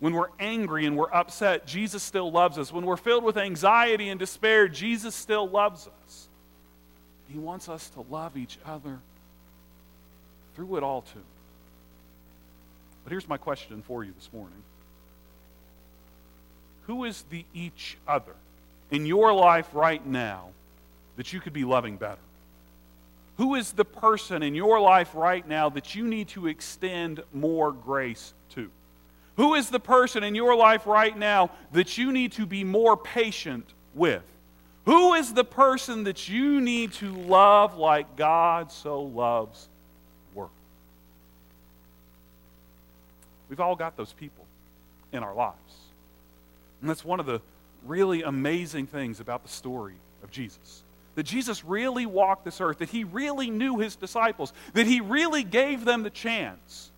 When 0.00 0.12
we're 0.12 0.28
angry 0.38 0.84
and 0.84 0.94
we're 0.94 1.10
upset, 1.10 1.66
Jesus 1.66 2.02
still 2.02 2.30
loves 2.30 2.58
us. 2.58 2.70
When 2.70 2.84
we're 2.84 2.98
filled 2.98 3.24
with 3.24 3.38
anxiety 3.38 4.10
and 4.10 4.20
despair, 4.20 4.68
Jesus 4.68 5.14
still 5.14 5.48
loves 5.48 5.88
us. 6.04 6.28
He 7.26 7.38
wants 7.38 7.70
us 7.70 7.88
to 7.90 8.02
love 8.10 8.36
each 8.36 8.58
other 8.66 8.98
through 10.54 10.76
it 10.76 10.82
all, 10.82 11.00
too. 11.00 11.24
But 13.02 13.12
here's 13.12 13.30
my 13.30 13.38
question 13.38 13.80
for 13.80 14.04
you 14.04 14.12
this 14.12 14.28
morning 14.30 14.62
Who 16.86 17.04
is 17.04 17.24
the 17.30 17.46
each 17.54 17.96
other 18.06 18.34
in 18.90 19.06
your 19.06 19.32
life 19.32 19.70
right 19.72 20.04
now 20.04 20.50
that 21.16 21.32
you 21.32 21.40
could 21.40 21.54
be 21.54 21.64
loving 21.64 21.96
better? 21.96 22.18
Who 23.38 23.54
is 23.54 23.72
the 23.72 23.84
person 23.84 24.42
in 24.42 24.54
your 24.54 24.78
life 24.80 25.14
right 25.14 25.46
now 25.46 25.70
that 25.70 25.94
you 25.94 26.06
need 26.06 26.28
to 26.28 26.46
extend 26.46 27.22
more 27.32 27.72
grace 27.72 28.34
to? 28.50 28.70
Who 29.36 29.54
is 29.54 29.70
the 29.70 29.80
person 29.80 30.22
in 30.22 30.34
your 30.34 30.54
life 30.54 30.86
right 30.86 31.16
now 31.16 31.50
that 31.72 31.96
you 31.96 32.12
need 32.12 32.32
to 32.32 32.46
be 32.46 32.64
more 32.64 32.96
patient 32.96 33.66
with? 33.94 34.22
Who 34.84 35.14
is 35.14 35.32
the 35.32 35.44
person 35.44 36.04
that 36.04 36.28
you 36.28 36.60
need 36.60 36.92
to 36.94 37.12
love 37.12 37.76
like 37.76 38.16
God 38.16 38.70
so 38.70 39.02
loves 39.02 39.68
world? 40.34 40.50
We've 43.48 43.60
all 43.60 43.76
got 43.76 43.96
those 43.96 44.12
people 44.12 44.44
in 45.12 45.22
our 45.22 45.34
lives. 45.34 45.56
And 46.80 46.90
that's 46.90 47.04
one 47.04 47.20
of 47.20 47.26
the 47.26 47.40
really 47.86 48.22
amazing 48.22 48.86
things 48.86 49.20
about 49.20 49.42
the 49.42 49.48
story 49.48 49.94
of 50.22 50.30
Jesus. 50.30 50.82
That 51.14 51.24
Jesus 51.24 51.64
really 51.64 52.06
walked 52.06 52.44
this 52.44 52.60
earth, 52.60 52.78
that 52.78 52.88
he 52.88 53.04
really 53.04 53.50
knew 53.50 53.78
his 53.78 53.96
disciples, 53.96 54.52
that 54.72 54.86
he 54.86 55.00
really 55.00 55.44
gave 55.44 55.84
them 55.84 56.02
the 56.02 56.10
chance 56.10 56.90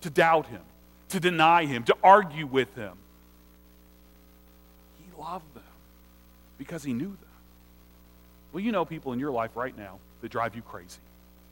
to 0.00 0.10
doubt 0.10 0.46
him, 0.46 0.62
to 1.10 1.20
deny 1.20 1.66
him, 1.66 1.84
to 1.84 1.96
argue 2.02 2.46
with 2.46 2.74
him. 2.74 2.96
He 4.98 5.20
loved 5.20 5.54
them 5.54 5.62
because 6.56 6.82
he 6.82 6.92
knew 6.92 7.08
them. 7.08 7.16
Well, 8.52 8.62
you 8.62 8.72
know 8.72 8.84
people 8.84 9.12
in 9.12 9.20
your 9.20 9.30
life 9.30 9.54
right 9.54 9.76
now 9.76 9.98
that 10.22 10.30
drive 10.30 10.56
you 10.56 10.62
crazy. 10.62 10.98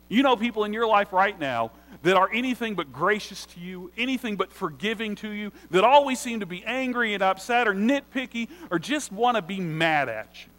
You 0.08 0.22
know 0.22 0.36
people 0.36 0.64
in 0.64 0.72
your 0.72 0.86
life 0.86 1.12
right 1.12 1.38
now 1.38 1.70
that 2.02 2.16
are 2.16 2.30
anything 2.32 2.74
but 2.74 2.92
gracious 2.92 3.44
to 3.46 3.60
you, 3.60 3.92
anything 3.98 4.36
but 4.36 4.52
forgiving 4.52 5.14
to 5.16 5.28
you, 5.28 5.52
that 5.70 5.84
always 5.84 6.18
seem 6.18 6.40
to 6.40 6.46
be 6.46 6.64
angry 6.64 7.12
and 7.12 7.22
upset 7.22 7.68
or 7.68 7.74
nitpicky 7.74 8.48
or 8.70 8.78
just 8.78 9.12
want 9.12 9.36
to 9.36 9.42
be 9.42 9.60
mad 9.60 10.08
at 10.08 10.28
you. 10.44 10.50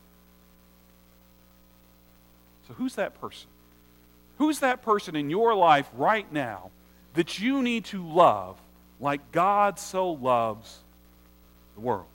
So, 2.70 2.76
who's 2.76 2.96
that 2.96 3.20
person? 3.20 3.50
Who's 4.38 4.60
that 4.60 4.84
person 4.84 5.16
in 5.16 5.30
your 5.30 5.54
life 5.56 5.90
right 5.94 6.32
now 6.32 6.70
that 7.16 7.40
you 7.40 7.62
need 7.62 7.86
to 7.86 8.08
love 8.08 8.58
like 9.00 9.32
God 9.32 9.80
so 9.80 10.12
loves 10.12 10.78
the 11.76 11.82
world? 11.82 12.06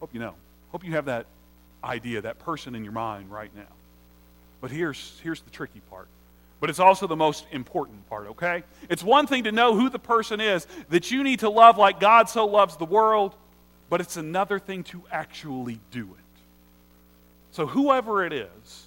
Hope 0.00 0.10
you 0.14 0.20
know. 0.20 0.34
Hope 0.72 0.82
you 0.82 0.92
have 0.92 1.04
that 1.04 1.26
idea, 1.84 2.22
that 2.22 2.38
person 2.38 2.74
in 2.74 2.84
your 2.84 2.92
mind 2.92 3.30
right 3.30 3.54
now. 3.54 3.62
But 4.60 4.70
here's, 4.70 5.20
here's 5.22 5.40
the 5.42 5.50
tricky 5.50 5.80
part. 5.90 6.08
But 6.60 6.70
it's 6.70 6.80
also 6.80 7.06
the 7.06 7.16
most 7.16 7.46
important 7.52 8.08
part, 8.08 8.28
okay? 8.28 8.64
It's 8.88 9.04
one 9.04 9.26
thing 9.28 9.44
to 9.44 9.52
know 9.52 9.76
who 9.76 9.90
the 9.90 9.98
person 9.98 10.40
is 10.40 10.66
that 10.88 11.10
you 11.10 11.22
need 11.22 11.40
to 11.40 11.50
love 11.50 11.78
like 11.78 12.00
God 12.00 12.28
so 12.28 12.46
loves 12.46 12.76
the 12.76 12.84
world, 12.84 13.34
but 13.88 14.00
it's 14.00 14.16
another 14.16 14.58
thing 14.58 14.82
to 14.84 15.02
actually 15.12 15.78
do 15.92 16.08
it. 16.18 16.27
So, 17.50 17.66
whoever 17.66 18.24
it 18.24 18.32
is, 18.32 18.86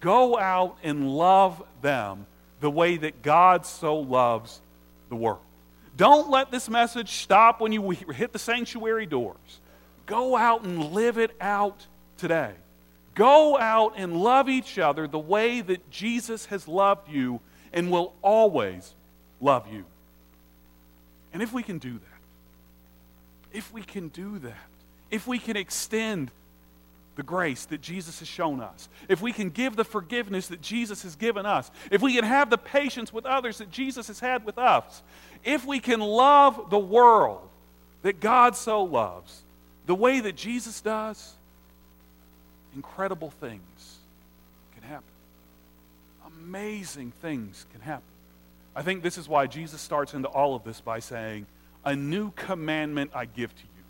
go 0.00 0.38
out 0.38 0.76
and 0.82 1.08
love 1.10 1.62
them 1.82 2.26
the 2.60 2.70
way 2.70 2.96
that 2.96 3.22
God 3.22 3.64
so 3.66 3.96
loves 3.98 4.60
the 5.08 5.16
world. 5.16 5.40
Don't 5.96 6.30
let 6.30 6.50
this 6.50 6.68
message 6.68 7.10
stop 7.10 7.60
when 7.60 7.72
you 7.72 7.90
hit 7.90 8.32
the 8.32 8.38
sanctuary 8.38 9.06
doors. 9.06 9.60
Go 10.04 10.36
out 10.36 10.62
and 10.64 10.92
live 10.92 11.18
it 11.18 11.32
out 11.40 11.86
today. 12.18 12.52
Go 13.14 13.58
out 13.58 13.94
and 13.96 14.16
love 14.16 14.48
each 14.48 14.78
other 14.78 15.08
the 15.08 15.18
way 15.18 15.62
that 15.62 15.90
Jesus 15.90 16.46
has 16.46 16.68
loved 16.68 17.08
you 17.10 17.40
and 17.72 17.90
will 17.90 18.12
always 18.20 18.94
love 19.40 19.72
you. 19.72 19.84
And 21.32 21.42
if 21.42 21.52
we 21.52 21.62
can 21.62 21.78
do 21.78 21.92
that, 21.92 23.56
if 23.56 23.72
we 23.72 23.82
can 23.82 24.08
do 24.08 24.38
that, 24.40 24.68
if 25.10 25.26
we 25.26 25.38
can 25.38 25.56
extend 25.56 26.30
the 27.16 27.22
grace 27.22 27.64
that 27.66 27.80
Jesus 27.80 28.18
has 28.20 28.28
shown 28.28 28.60
us, 28.60 28.88
if 29.08 29.20
we 29.20 29.32
can 29.32 29.50
give 29.50 29.74
the 29.74 29.84
forgiveness 29.84 30.48
that 30.48 30.60
Jesus 30.60 31.02
has 31.02 31.16
given 31.16 31.46
us, 31.46 31.70
if 31.90 32.02
we 32.02 32.14
can 32.14 32.24
have 32.24 32.50
the 32.50 32.58
patience 32.58 33.12
with 33.12 33.26
others 33.26 33.58
that 33.58 33.70
Jesus 33.70 34.06
has 34.06 34.20
had 34.20 34.44
with 34.44 34.58
us, 34.58 35.02
if 35.44 35.64
we 35.64 35.80
can 35.80 36.00
love 36.00 36.70
the 36.70 36.78
world 36.78 37.48
that 38.02 38.20
God 38.20 38.54
so 38.54 38.84
loves 38.84 39.42
the 39.86 39.94
way 39.94 40.20
that 40.20 40.36
Jesus 40.36 40.80
does, 40.80 41.34
incredible 42.74 43.30
things 43.30 43.98
can 44.74 44.82
happen. 44.82 45.04
Amazing 46.26 47.12
things 47.22 47.66
can 47.72 47.80
happen. 47.80 48.02
I 48.74 48.82
think 48.82 49.02
this 49.02 49.16
is 49.16 49.26
why 49.26 49.46
Jesus 49.46 49.80
starts 49.80 50.12
into 50.12 50.28
all 50.28 50.54
of 50.54 50.64
this 50.64 50.80
by 50.82 50.98
saying, 50.98 51.46
A 51.84 51.96
new 51.96 52.30
commandment 52.32 53.12
I 53.14 53.24
give 53.24 53.54
to 53.54 53.62
you. 53.62 53.84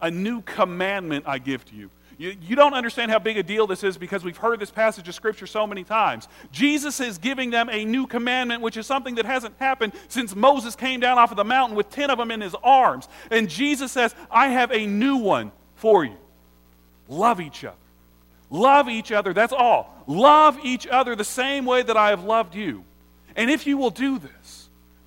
A 0.00 0.10
new 0.10 0.42
commandment 0.42 1.24
I 1.26 1.38
give 1.38 1.64
to 1.66 1.74
you. 1.74 1.90
You, 2.20 2.36
you 2.42 2.54
don't 2.54 2.74
understand 2.74 3.10
how 3.10 3.18
big 3.18 3.38
a 3.38 3.42
deal 3.42 3.66
this 3.66 3.82
is 3.82 3.96
because 3.96 4.22
we've 4.22 4.36
heard 4.36 4.60
this 4.60 4.70
passage 4.70 5.08
of 5.08 5.14
Scripture 5.14 5.46
so 5.46 5.66
many 5.66 5.84
times. 5.84 6.28
Jesus 6.52 7.00
is 7.00 7.16
giving 7.16 7.48
them 7.48 7.70
a 7.70 7.82
new 7.86 8.06
commandment, 8.06 8.60
which 8.60 8.76
is 8.76 8.86
something 8.86 9.14
that 9.14 9.24
hasn't 9.24 9.54
happened 9.58 9.94
since 10.08 10.36
Moses 10.36 10.76
came 10.76 11.00
down 11.00 11.16
off 11.16 11.30
of 11.30 11.38
the 11.38 11.44
mountain 11.44 11.78
with 11.78 11.88
10 11.88 12.10
of 12.10 12.18
them 12.18 12.30
in 12.30 12.42
his 12.42 12.54
arms. 12.62 13.08
And 13.30 13.48
Jesus 13.48 13.90
says, 13.90 14.14
I 14.30 14.48
have 14.48 14.70
a 14.70 14.84
new 14.84 15.16
one 15.16 15.50
for 15.76 16.04
you. 16.04 16.18
Love 17.08 17.40
each 17.40 17.64
other. 17.64 17.76
Love 18.50 18.90
each 18.90 19.12
other. 19.12 19.32
That's 19.32 19.54
all. 19.54 20.04
Love 20.06 20.58
each 20.62 20.86
other 20.86 21.16
the 21.16 21.24
same 21.24 21.64
way 21.64 21.82
that 21.82 21.96
I 21.96 22.10
have 22.10 22.24
loved 22.24 22.54
you. 22.54 22.84
And 23.34 23.50
if 23.50 23.66
you 23.66 23.78
will 23.78 23.88
do 23.88 24.18
this, 24.18 24.30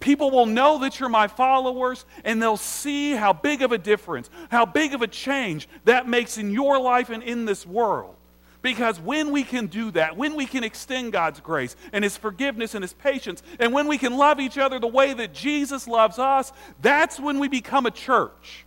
People 0.03 0.31
will 0.31 0.45
know 0.45 0.79
that 0.79 0.99
you're 0.99 1.07
my 1.07 1.29
followers 1.29 2.03
and 2.25 2.41
they'll 2.41 2.57
see 2.57 3.13
how 3.13 3.31
big 3.31 3.61
of 3.61 3.71
a 3.71 3.77
difference, 3.77 4.29
how 4.51 4.65
big 4.65 4.93
of 4.93 5.01
a 5.01 5.07
change 5.07 5.69
that 5.85 6.09
makes 6.09 6.37
in 6.37 6.51
your 6.51 6.77
life 6.77 7.09
and 7.09 7.23
in 7.23 7.45
this 7.45 7.65
world. 7.65 8.13
Because 8.61 8.99
when 8.99 9.31
we 9.31 9.43
can 9.43 9.67
do 9.67 9.91
that, 9.91 10.17
when 10.17 10.35
we 10.35 10.45
can 10.45 10.61
extend 10.65 11.13
God's 11.13 11.39
grace 11.39 11.77
and 11.93 12.03
His 12.03 12.17
forgiveness 12.17 12.75
and 12.75 12.83
His 12.83 12.91
patience, 12.91 13.41
and 13.61 13.71
when 13.71 13.87
we 13.87 13.97
can 13.97 14.17
love 14.17 14.41
each 14.41 14.57
other 14.57 14.77
the 14.77 14.87
way 14.87 15.13
that 15.13 15.33
Jesus 15.33 15.87
loves 15.87 16.19
us, 16.19 16.51
that's 16.81 17.17
when 17.17 17.39
we 17.39 17.47
become 17.47 17.85
a 17.85 17.91
church 17.91 18.65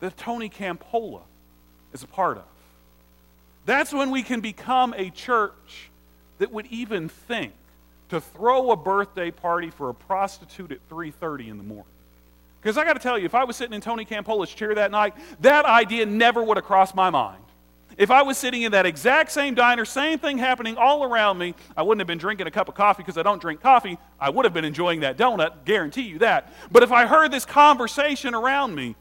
that 0.00 0.16
Tony 0.16 0.50
Campolo 0.50 1.20
is 1.92 2.02
a 2.02 2.08
part 2.08 2.38
of. 2.38 2.44
That's 3.66 3.92
when 3.92 4.10
we 4.10 4.24
can 4.24 4.40
become 4.40 4.94
a 4.96 5.10
church 5.10 5.90
that 6.38 6.50
would 6.50 6.66
even 6.66 7.08
think 7.08 7.52
to 8.10 8.20
throw 8.20 8.70
a 8.70 8.76
birthday 8.76 9.30
party 9.30 9.70
for 9.70 9.90
a 9.90 9.94
prostitute 9.94 10.72
at 10.72 10.88
3.30 10.88 11.48
in 11.48 11.58
the 11.58 11.64
morning. 11.64 11.86
Because 12.60 12.78
I 12.78 12.84
got 12.84 12.94
to 12.94 13.00
tell 13.00 13.18
you, 13.18 13.26
if 13.26 13.34
I 13.34 13.44
was 13.44 13.56
sitting 13.56 13.74
in 13.74 13.80
Tony 13.80 14.04
Campolo's 14.04 14.52
chair 14.52 14.74
that 14.74 14.90
night, 14.90 15.14
that 15.40 15.66
idea 15.66 16.06
never 16.06 16.42
would 16.42 16.56
have 16.56 16.64
crossed 16.64 16.94
my 16.94 17.10
mind. 17.10 17.42
If 17.96 18.10
I 18.10 18.22
was 18.22 18.38
sitting 18.38 18.62
in 18.62 18.72
that 18.72 18.86
exact 18.86 19.30
same 19.30 19.54
diner, 19.54 19.84
same 19.84 20.18
thing 20.18 20.38
happening 20.38 20.76
all 20.76 21.04
around 21.04 21.38
me, 21.38 21.54
I 21.76 21.82
wouldn't 21.82 22.00
have 22.00 22.06
been 22.06 22.18
drinking 22.18 22.46
a 22.46 22.50
cup 22.50 22.68
of 22.68 22.74
coffee 22.74 23.02
because 23.02 23.18
I 23.18 23.22
don't 23.22 23.40
drink 23.40 23.60
coffee. 23.60 23.98
I 24.18 24.30
would 24.30 24.44
have 24.44 24.54
been 24.54 24.64
enjoying 24.64 25.00
that 25.00 25.16
donut, 25.16 25.64
guarantee 25.64 26.02
you 26.02 26.18
that. 26.18 26.52
But 26.72 26.82
if 26.82 26.90
I 26.90 27.06
heard 27.06 27.30
this 27.30 27.44
conversation 27.44 28.34
around 28.34 28.74
me, 28.74 28.96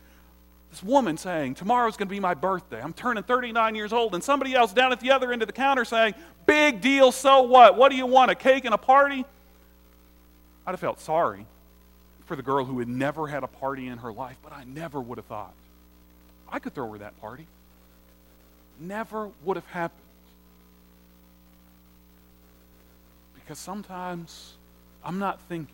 this 0.73 0.83
woman 0.83 1.17
saying, 1.17 1.53
Tomorrow's 1.53 1.97
going 1.97 2.07
to 2.07 2.11
be 2.13 2.19
my 2.19 2.33
birthday. 2.33 2.81
I'm 2.81 2.93
turning 2.93 3.23
39 3.23 3.75
years 3.75 3.93
old. 3.93 4.15
And 4.15 4.23
somebody 4.23 4.55
else 4.55 4.73
down 4.73 4.91
at 4.91 4.99
the 4.99 5.11
other 5.11 5.31
end 5.31 5.43
of 5.43 5.47
the 5.47 5.53
counter 5.53 5.85
saying, 5.85 6.15
Big 6.47 6.81
deal, 6.81 7.11
so 7.11 7.43
what? 7.43 7.77
What 7.77 7.89
do 7.89 7.95
you 7.95 8.07
want, 8.07 8.31
a 8.31 8.35
cake 8.35 8.65
and 8.65 8.73
a 8.73 8.77
party? 8.77 9.23
I'd 10.65 10.71
have 10.71 10.79
felt 10.79 10.99
sorry 10.99 11.45
for 12.25 12.35
the 12.35 12.41
girl 12.41 12.65
who 12.65 12.79
had 12.79 12.87
never 12.87 13.27
had 13.27 13.43
a 13.43 13.47
party 13.47 13.87
in 13.87 13.99
her 13.99 14.11
life, 14.11 14.37
but 14.43 14.51
I 14.51 14.63
never 14.63 14.99
would 14.99 15.17
have 15.17 15.25
thought 15.25 15.53
I 16.49 16.59
could 16.59 16.73
throw 16.73 16.91
her 16.91 16.97
that 16.99 17.19
party. 17.19 17.47
Never 18.79 19.29
would 19.43 19.57
have 19.57 19.65
happened. 19.67 19.99
Because 23.35 23.59
sometimes 23.59 24.53
I'm 25.03 25.19
not 25.19 25.39
thinking 25.41 25.73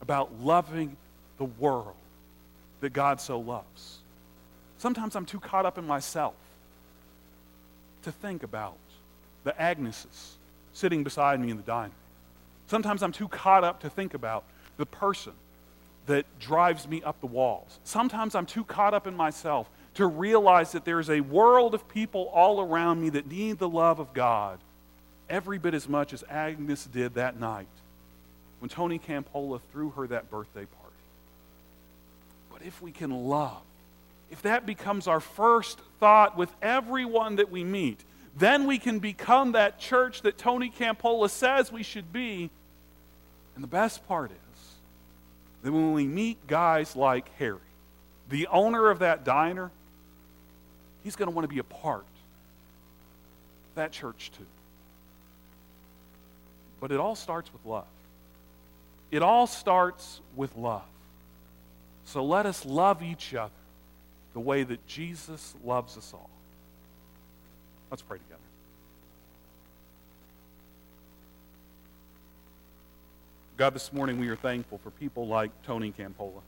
about 0.00 0.40
loving 0.40 0.96
the 1.38 1.44
world 1.44 1.94
that 2.80 2.92
God 2.92 3.20
so 3.20 3.38
loves. 3.38 3.98
Sometimes 4.78 5.16
I'm 5.16 5.26
too 5.26 5.40
caught 5.40 5.66
up 5.66 5.78
in 5.78 5.86
myself 5.86 6.34
to 8.02 8.12
think 8.12 8.42
about 8.42 8.76
the 9.44 9.60
Agneses 9.60 10.36
sitting 10.72 11.02
beside 11.02 11.40
me 11.40 11.50
in 11.50 11.56
the 11.56 11.62
dining. 11.62 11.94
Sometimes 12.66 13.02
I'm 13.02 13.12
too 13.12 13.28
caught 13.28 13.64
up 13.64 13.80
to 13.80 13.90
think 13.90 14.14
about 14.14 14.44
the 14.76 14.86
person 14.86 15.32
that 16.06 16.26
drives 16.38 16.86
me 16.86 17.02
up 17.02 17.20
the 17.20 17.26
walls. 17.26 17.78
Sometimes 17.84 18.34
I'm 18.34 18.46
too 18.46 18.64
caught 18.64 18.94
up 18.94 19.06
in 19.06 19.16
myself 19.16 19.68
to 19.94 20.06
realize 20.06 20.72
that 20.72 20.84
there's 20.84 21.08
a 21.08 21.20
world 21.20 21.74
of 21.74 21.88
people 21.88 22.30
all 22.34 22.60
around 22.60 23.00
me 23.00 23.08
that 23.10 23.26
need 23.26 23.58
the 23.58 23.68
love 23.68 23.98
of 23.98 24.12
God 24.12 24.58
every 25.28 25.58
bit 25.58 25.74
as 25.74 25.88
much 25.88 26.12
as 26.12 26.22
Agnes 26.28 26.84
did 26.86 27.14
that 27.14 27.40
night 27.40 27.66
when 28.60 28.68
Tony 28.68 28.98
Campolo 28.98 29.60
threw 29.72 29.90
her 29.90 30.06
that 30.06 30.30
birthday 30.30 30.66
party. 30.66 30.96
But 32.52 32.62
if 32.62 32.80
we 32.80 32.92
can 32.92 33.10
love, 33.10 33.62
if 34.30 34.42
that 34.42 34.66
becomes 34.66 35.06
our 35.06 35.20
first 35.20 35.80
thought 36.00 36.36
with 36.36 36.52
everyone 36.60 37.36
that 37.36 37.50
we 37.50 37.64
meet, 37.64 38.04
then 38.36 38.66
we 38.66 38.78
can 38.78 38.98
become 38.98 39.52
that 39.52 39.78
church 39.78 40.22
that 40.22 40.36
Tony 40.36 40.70
Campolo 40.70 41.28
says 41.30 41.72
we 41.72 41.82
should 41.82 42.12
be. 42.12 42.50
And 43.54 43.64
the 43.64 43.68
best 43.68 44.06
part 44.06 44.30
is 44.30 44.36
that 45.62 45.72
when 45.72 45.92
we 45.92 46.06
meet 46.06 46.46
guys 46.46 46.94
like 46.96 47.30
Harry, 47.38 47.58
the 48.28 48.46
owner 48.48 48.90
of 48.90 48.98
that 48.98 49.24
diner, 49.24 49.70
he's 51.02 51.16
going 51.16 51.30
to 51.30 51.34
want 51.34 51.48
to 51.48 51.52
be 51.52 51.60
a 51.60 51.64
part 51.64 52.00
of 52.00 53.74
that 53.76 53.92
church 53.92 54.30
too. 54.36 54.46
But 56.80 56.92
it 56.92 56.98
all 56.98 57.14
starts 57.14 57.50
with 57.52 57.64
love. 57.64 57.86
It 59.10 59.22
all 59.22 59.46
starts 59.46 60.20
with 60.34 60.54
love. 60.56 60.82
So 62.04 62.24
let 62.24 62.44
us 62.44 62.66
love 62.66 63.02
each 63.02 63.34
other 63.34 63.50
the 64.36 64.40
way 64.40 64.62
that 64.62 64.86
Jesus 64.86 65.54
loves 65.64 65.96
us 65.96 66.12
all. 66.12 66.28
Let's 67.90 68.02
pray 68.02 68.18
together. 68.18 68.38
God, 73.56 73.72
this 73.72 73.94
morning 73.94 74.20
we 74.20 74.28
are 74.28 74.36
thankful 74.36 74.76
for 74.76 74.90
people 74.90 75.26
like 75.26 75.50
Tony 75.62 75.90
Campolo. 75.90 76.42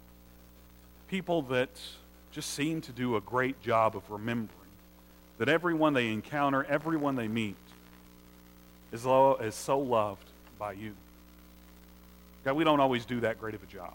People 1.09 1.40
that 1.44 1.70
just 2.31 2.51
seem 2.51 2.83
to 2.83 2.92
do 2.92 3.16
a 3.16 3.22
great 3.22 3.59
job 3.62 3.96
of 3.96 4.03
remembering 4.11 4.53
that 5.38 5.48
everyone 5.48 5.94
they 5.94 6.09
encounter, 6.09 6.64
everyone 6.64 7.16
they 7.16 7.27
meet, 7.27 7.57
is, 8.92 9.07
lo- 9.07 9.37
is 9.37 9.55
so 9.55 9.79
loved 9.79 10.29
by 10.59 10.72
you. 10.72 10.92
God, 12.44 12.53
we 12.53 12.64
don't 12.64 12.81
always 12.81 13.07
do 13.07 13.20
that 13.20 13.40
great 13.40 13.55
of 13.55 13.62
a 13.62 13.66
job. 13.66 13.94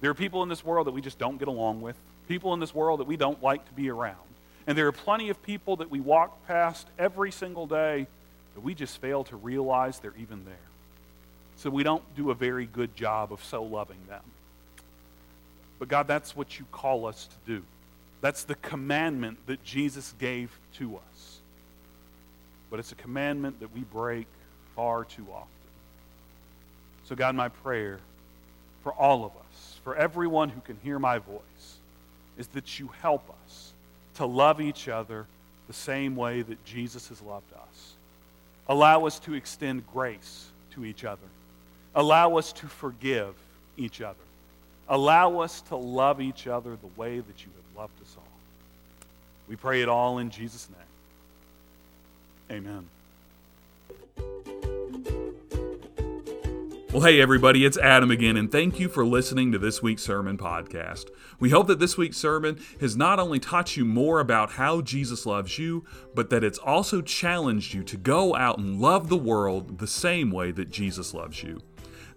There 0.00 0.10
are 0.10 0.14
people 0.14 0.42
in 0.42 0.48
this 0.48 0.64
world 0.64 0.86
that 0.86 0.92
we 0.92 1.02
just 1.02 1.18
don't 1.18 1.36
get 1.36 1.48
along 1.48 1.82
with, 1.82 1.96
people 2.30 2.54
in 2.54 2.60
this 2.60 2.72
world 2.72 3.00
that 3.00 3.08
we 3.08 3.16
don't 3.16 3.42
like 3.42 3.66
to 3.66 3.72
be 3.72 3.90
around. 3.90 4.14
And 4.68 4.78
there 4.78 4.86
are 4.86 4.92
plenty 4.92 5.30
of 5.30 5.42
people 5.42 5.74
that 5.76 5.90
we 5.90 5.98
walk 5.98 6.46
past 6.46 6.86
every 6.96 7.32
single 7.32 7.66
day 7.66 8.06
that 8.54 8.60
we 8.60 8.72
just 8.72 9.00
fail 9.00 9.24
to 9.24 9.36
realize 9.36 9.98
they're 9.98 10.14
even 10.16 10.44
there. 10.44 10.54
So 11.56 11.70
we 11.70 11.82
don't 11.82 12.04
do 12.14 12.30
a 12.30 12.34
very 12.34 12.66
good 12.66 12.94
job 12.94 13.32
of 13.32 13.42
so 13.42 13.64
loving 13.64 13.98
them. 14.08 14.22
But 15.80 15.88
God, 15.88 16.06
that's 16.06 16.36
what 16.36 16.56
you 16.56 16.66
call 16.70 17.06
us 17.06 17.26
to 17.26 17.52
do. 17.52 17.64
That's 18.20 18.44
the 18.44 18.54
commandment 18.54 19.38
that 19.48 19.64
Jesus 19.64 20.14
gave 20.20 20.56
to 20.74 20.98
us. 20.98 21.38
But 22.70 22.78
it's 22.78 22.92
a 22.92 22.96
commandment 22.96 23.58
that 23.58 23.74
we 23.74 23.80
break 23.80 24.28
far 24.76 25.02
too 25.04 25.26
often. 25.34 25.48
So, 27.06 27.16
God, 27.16 27.34
my 27.34 27.48
prayer 27.48 27.98
for 28.84 28.92
all 28.92 29.24
of 29.24 29.32
us, 29.32 29.80
for 29.82 29.96
everyone 29.96 30.48
who 30.48 30.60
can 30.60 30.78
hear 30.84 31.00
my 31.00 31.18
voice, 31.18 31.79
is 32.40 32.48
that 32.48 32.80
you 32.80 32.88
help 33.02 33.22
us 33.44 33.74
to 34.14 34.24
love 34.24 34.62
each 34.62 34.88
other 34.88 35.26
the 35.68 35.74
same 35.74 36.16
way 36.16 36.40
that 36.40 36.64
Jesus 36.64 37.08
has 37.08 37.20
loved 37.20 37.52
us. 37.52 37.92
Allow 38.66 39.04
us 39.04 39.18
to 39.20 39.34
extend 39.34 39.86
grace 39.92 40.46
to 40.72 40.86
each 40.86 41.04
other. 41.04 41.20
Allow 41.94 42.38
us 42.38 42.52
to 42.54 42.66
forgive 42.66 43.34
each 43.76 44.00
other. 44.00 44.16
Allow 44.88 45.40
us 45.40 45.60
to 45.62 45.76
love 45.76 46.20
each 46.20 46.46
other 46.46 46.76
the 46.76 47.00
way 47.00 47.20
that 47.20 47.44
you 47.44 47.50
have 47.54 47.82
loved 47.82 48.00
us 48.00 48.16
all. 48.16 48.24
We 49.46 49.56
pray 49.56 49.82
it 49.82 49.88
all 49.90 50.18
in 50.18 50.30
Jesus' 50.30 50.66
name. 52.48 52.64
Amen. 54.16 54.59
Well, 56.92 57.02
hey, 57.02 57.20
everybody, 57.20 57.64
it's 57.64 57.78
Adam 57.78 58.10
again, 58.10 58.36
and 58.36 58.50
thank 58.50 58.80
you 58.80 58.88
for 58.88 59.06
listening 59.06 59.52
to 59.52 59.60
this 59.60 59.80
week's 59.80 60.02
sermon 60.02 60.36
podcast. 60.36 61.04
We 61.38 61.50
hope 61.50 61.68
that 61.68 61.78
this 61.78 61.96
week's 61.96 62.16
sermon 62.16 62.58
has 62.80 62.96
not 62.96 63.20
only 63.20 63.38
taught 63.38 63.76
you 63.76 63.84
more 63.84 64.18
about 64.18 64.50
how 64.50 64.80
Jesus 64.80 65.24
loves 65.24 65.56
you, 65.56 65.84
but 66.16 66.30
that 66.30 66.42
it's 66.42 66.58
also 66.58 67.00
challenged 67.00 67.74
you 67.74 67.84
to 67.84 67.96
go 67.96 68.34
out 68.34 68.58
and 68.58 68.80
love 68.80 69.08
the 69.08 69.16
world 69.16 69.78
the 69.78 69.86
same 69.86 70.32
way 70.32 70.50
that 70.50 70.72
Jesus 70.72 71.14
loves 71.14 71.44
you. 71.44 71.62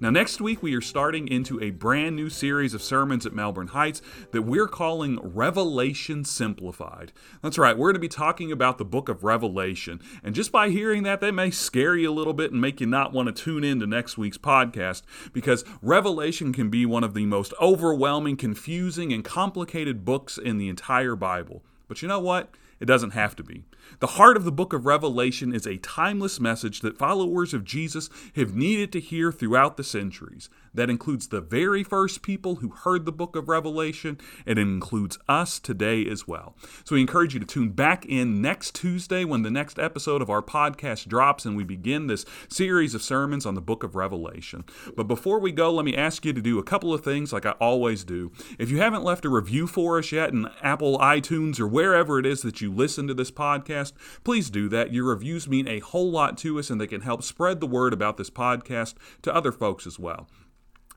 Now, 0.03 0.09
next 0.09 0.41
week, 0.41 0.61
we 0.61 0.75
are 0.75 0.81
starting 0.81 1.29
into 1.29 1.63
a 1.63 1.69
brand 1.69 2.17
new 2.17 2.29
series 2.29 2.73
of 2.73 2.83
sermons 2.83 3.25
at 3.25 3.31
Melbourne 3.31 3.67
Heights 3.67 4.01
that 4.33 4.41
we're 4.41 4.67
calling 4.67 5.17
Revelation 5.23 6.25
Simplified. 6.25 7.13
That's 7.41 7.57
right, 7.57 7.77
we're 7.77 7.87
going 7.87 7.93
to 7.93 7.99
be 8.01 8.09
talking 8.09 8.51
about 8.51 8.77
the 8.77 8.83
book 8.83 9.07
of 9.07 9.23
Revelation. 9.23 10.01
And 10.21 10.35
just 10.35 10.51
by 10.51 10.71
hearing 10.71 11.03
that, 11.03 11.21
that 11.21 11.31
may 11.31 11.51
scare 11.51 11.95
you 11.95 12.11
a 12.11 12.11
little 12.11 12.33
bit 12.33 12.51
and 12.51 12.59
make 12.59 12.81
you 12.81 12.85
not 12.85 13.13
want 13.13 13.33
to 13.33 13.43
tune 13.43 13.63
in 13.63 13.79
to 13.79 13.87
next 13.87 14.17
week's 14.17 14.37
podcast 14.37 15.03
because 15.31 15.63
Revelation 15.81 16.51
can 16.51 16.69
be 16.69 16.85
one 16.85 17.05
of 17.05 17.13
the 17.13 17.25
most 17.25 17.53
overwhelming, 17.61 18.35
confusing, 18.35 19.13
and 19.13 19.23
complicated 19.23 20.03
books 20.03 20.37
in 20.37 20.57
the 20.57 20.67
entire 20.67 21.15
Bible. 21.15 21.63
But 21.87 22.01
you 22.01 22.09
know 22.09 22.19
what? 22.19 22.49
It 22.81 22.87
doesn't 22.87 23.11
have 23.11 23.37
to 23.37 23.43
be. 23.43 23.63
The 23.99 24.07
heart 24.07 24.37
of 24.37 24.43
the 24.43 24.51
book 24.51 24.73
of 24.73 24.85
Revelation 24.85 25.53
is 25.53 25.65
a 25.65 25.77
timeless 25.77 26.39
message 26.39 26.81
that 26.81 26.97
followers 26.97 27.53
of 27.53 27.63
Jesus 27.63 28.09
have 28.35 28.55
needed 28.55 28.91
to 28.93 28.99
hear 28.99 29.31
throughout 29.31 29.77
the 29.77 29.83
centuries. 29.83 30.49
That 30.73 30.89
includes 30.89 31.27
the 31.27 31.41
very 31.41 31.83
first 31.83 32.21
people 32.21 32.55
who 32.55 32.69
heard 32.69 33.05
the 33.05 33.11
book 33.11 33.35
of 33.35 33.47
Revelation, 33.47 34.17
and 34.45 34.57
it 34.57 34.61
includes 34.61 35.19
us 35.27 35.59
today 35.59 36.05
as 36.05 36.27
well. 36.27 36.55
So 36.83 36.95
we 36.95 37.01
encourage 37.01 37.33
you 37.33 37.39
to 37.39 37.45
tune 37.45 37.69
back 37.69 38.05
in 38.05 38.41
next 38.41 38.73
Tuesday 38.75 39.23
when 39.23 39.43
the 39.43 39.51
next 39.51 39.77
episode 39.77 40.21
of 40.21 40.29
our 40.29 40.41
podcast 40.41 41.07
drops 41.07 41.45
and 41.45 41.55
we 41.55 41.63
begin 41.63 42.07
this 42.07 42.25
series 42.49 42.95
of 42.95 43.03
sermons 43.03 43.45
on 43.45 43.55
the 43.55 43.61
book 43.61 43.83
of 43.83 43.95
Revelation. 43.95 44.63
But 44.95 45.07
before 45.07 45.39
we 45.39 45.51
go, 45.51 45.71
let 45.71 45.85
me 45.85 45.95
ask 45.95 46.25
you 46.25 46.33
to 46.33 46.41
do 46.41 46.59
a 46.59 46.63
couple 46.63 46.93
of 46.93 47.03
things 47.03 47.31
like 47.31 47.45
I 47.45 47.51
always 47.51 48.03
do. 48.03 48.31
If 48.57 48.69
you 48.69 48.79
haven't 48.79 49.03
left 49.03 49.25
a 49.25 49.29
review 49.29 49.67
for 49.67 49.99
us 49.99 50.11
yet 50.11 50.31
in 50.31 50.47
Apple 50.61 50.97
iTunes 50.99 51.59
or 51.59 51.67
wherever 51.67 52.19
it 52.19 52.25
is 52.25 52.41
that 52.41 52.61
you 52.61 52.71
listen 52.71 53.07
to 53.07 53.13
this 53.13 53.31
podcast, 53.31 53.93
please 54.23 54.49
do 54.49 54.69
that. 54.69 54.93
Your 54.93 55.05
reviews 55.05 55.47
mean 55.47 55.67
a 55.67 55.79
whole 55.79 56.09
lot 56.09 56.37
to 56.39 56.59
us 56.59 56.69
and 56.69 56.79
they 56.79 56.87
can 56.87 57.01
help 57.01 57.23
spread 57.23 57.59
the 57.59 57.67
word 57.67 57.93
about 57.93 58.17
this 58.17 58.29
podcast 58.29 58.95
to 59.21 59.33
other 59.33 59.51
folks 59.51 59.85
as 59.85 59.99
well. 59.99 60.27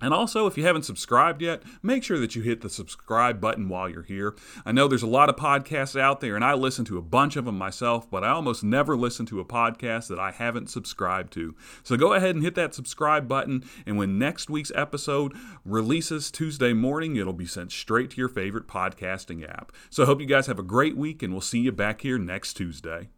And 0.00 0.12
also, 0.12 0.46
if 0.46 0.58
you 0.58 0.64
haven't 0.64 0.84
subscribed 0.84 1.40
yet, 1.40 1.62
make 1.82 2.04
sure 2.04 2.18
that 2.18 2.36
you 2.36 2.42
hit 2.42 2.60
the 2.60 2.68
subscribe 2.68 3.40
button 3.40 3.68
while 3.68 3.88
you're 3.88 4.02
here. 4.02 4.34
I 4.64 4.72
know 4.72 4.88
there's 4.88 5.02
a 5.02 5.06
lot 5.06 5.28
of 5.28 5.36
podcasts 5.36 5.98
out 5.98 6.20
there, 6.20 6.36
and 6.36 6.44
I 6.44 6.54
listen 6.54 6.84
to 6.86 6.98
a 6.98 7.02
bunch 7.02 7.36
of 7.36 7.46
them 7.46 7.56
myself, 7.56 8.10
but 8.10 8.22
I 8.22 8.30
almost 8.30 8.62
never 8.62 8.96
listen 8.96 9.26
to 9.26 9.40
a 9.40 9.44
podcast 9.44 10.08
that 10.08 10.18
I 10.18 10.32
haven't 10.32 10.70
subscribed 10.70 11.32
to. 11.34 11.54
So 11.82 11.96
go 11.96 12.12
ahead 12.12 12.34
and 12.34 12.44
hit 12.44 12.54
that 12.56 12.74
subscribe 12.74 13.26
button, 13.26 13.64
and 13.86 13.96
when 13.96 14.18
next 14.18 14.50
week's 14.50 14.72
episode 14.74 15.32
releases 15.64 16.30
Tuesday 16.30 16.72
morning, 16.72 17.16
it'll 17.16 17.32
be 17.32 17.46
sent 17.46 17.72
straight 17.72 18.10
to 18.10 18.16
your 18.18 18.28
favorite 18.28 18.66
podcasting 18.66 19.48
app. 19.48 19.72
So 19.90 20.02
I 20.02 20.06
hope 20.06 20.20
you 20.20 20.26
guys 20.26 20.46
have 20.46 20.58
a 20.58 20.62
great 20.62 20.96
week, 20.96 21.22
and 21.22 21.32
we'll 21.32 21.40
see 21.40 21.60
you 21.60 21.72
back 21.72 22.02
here 22.02 22.18
next 22.18 22.54
Tuesday. 22.54 23.08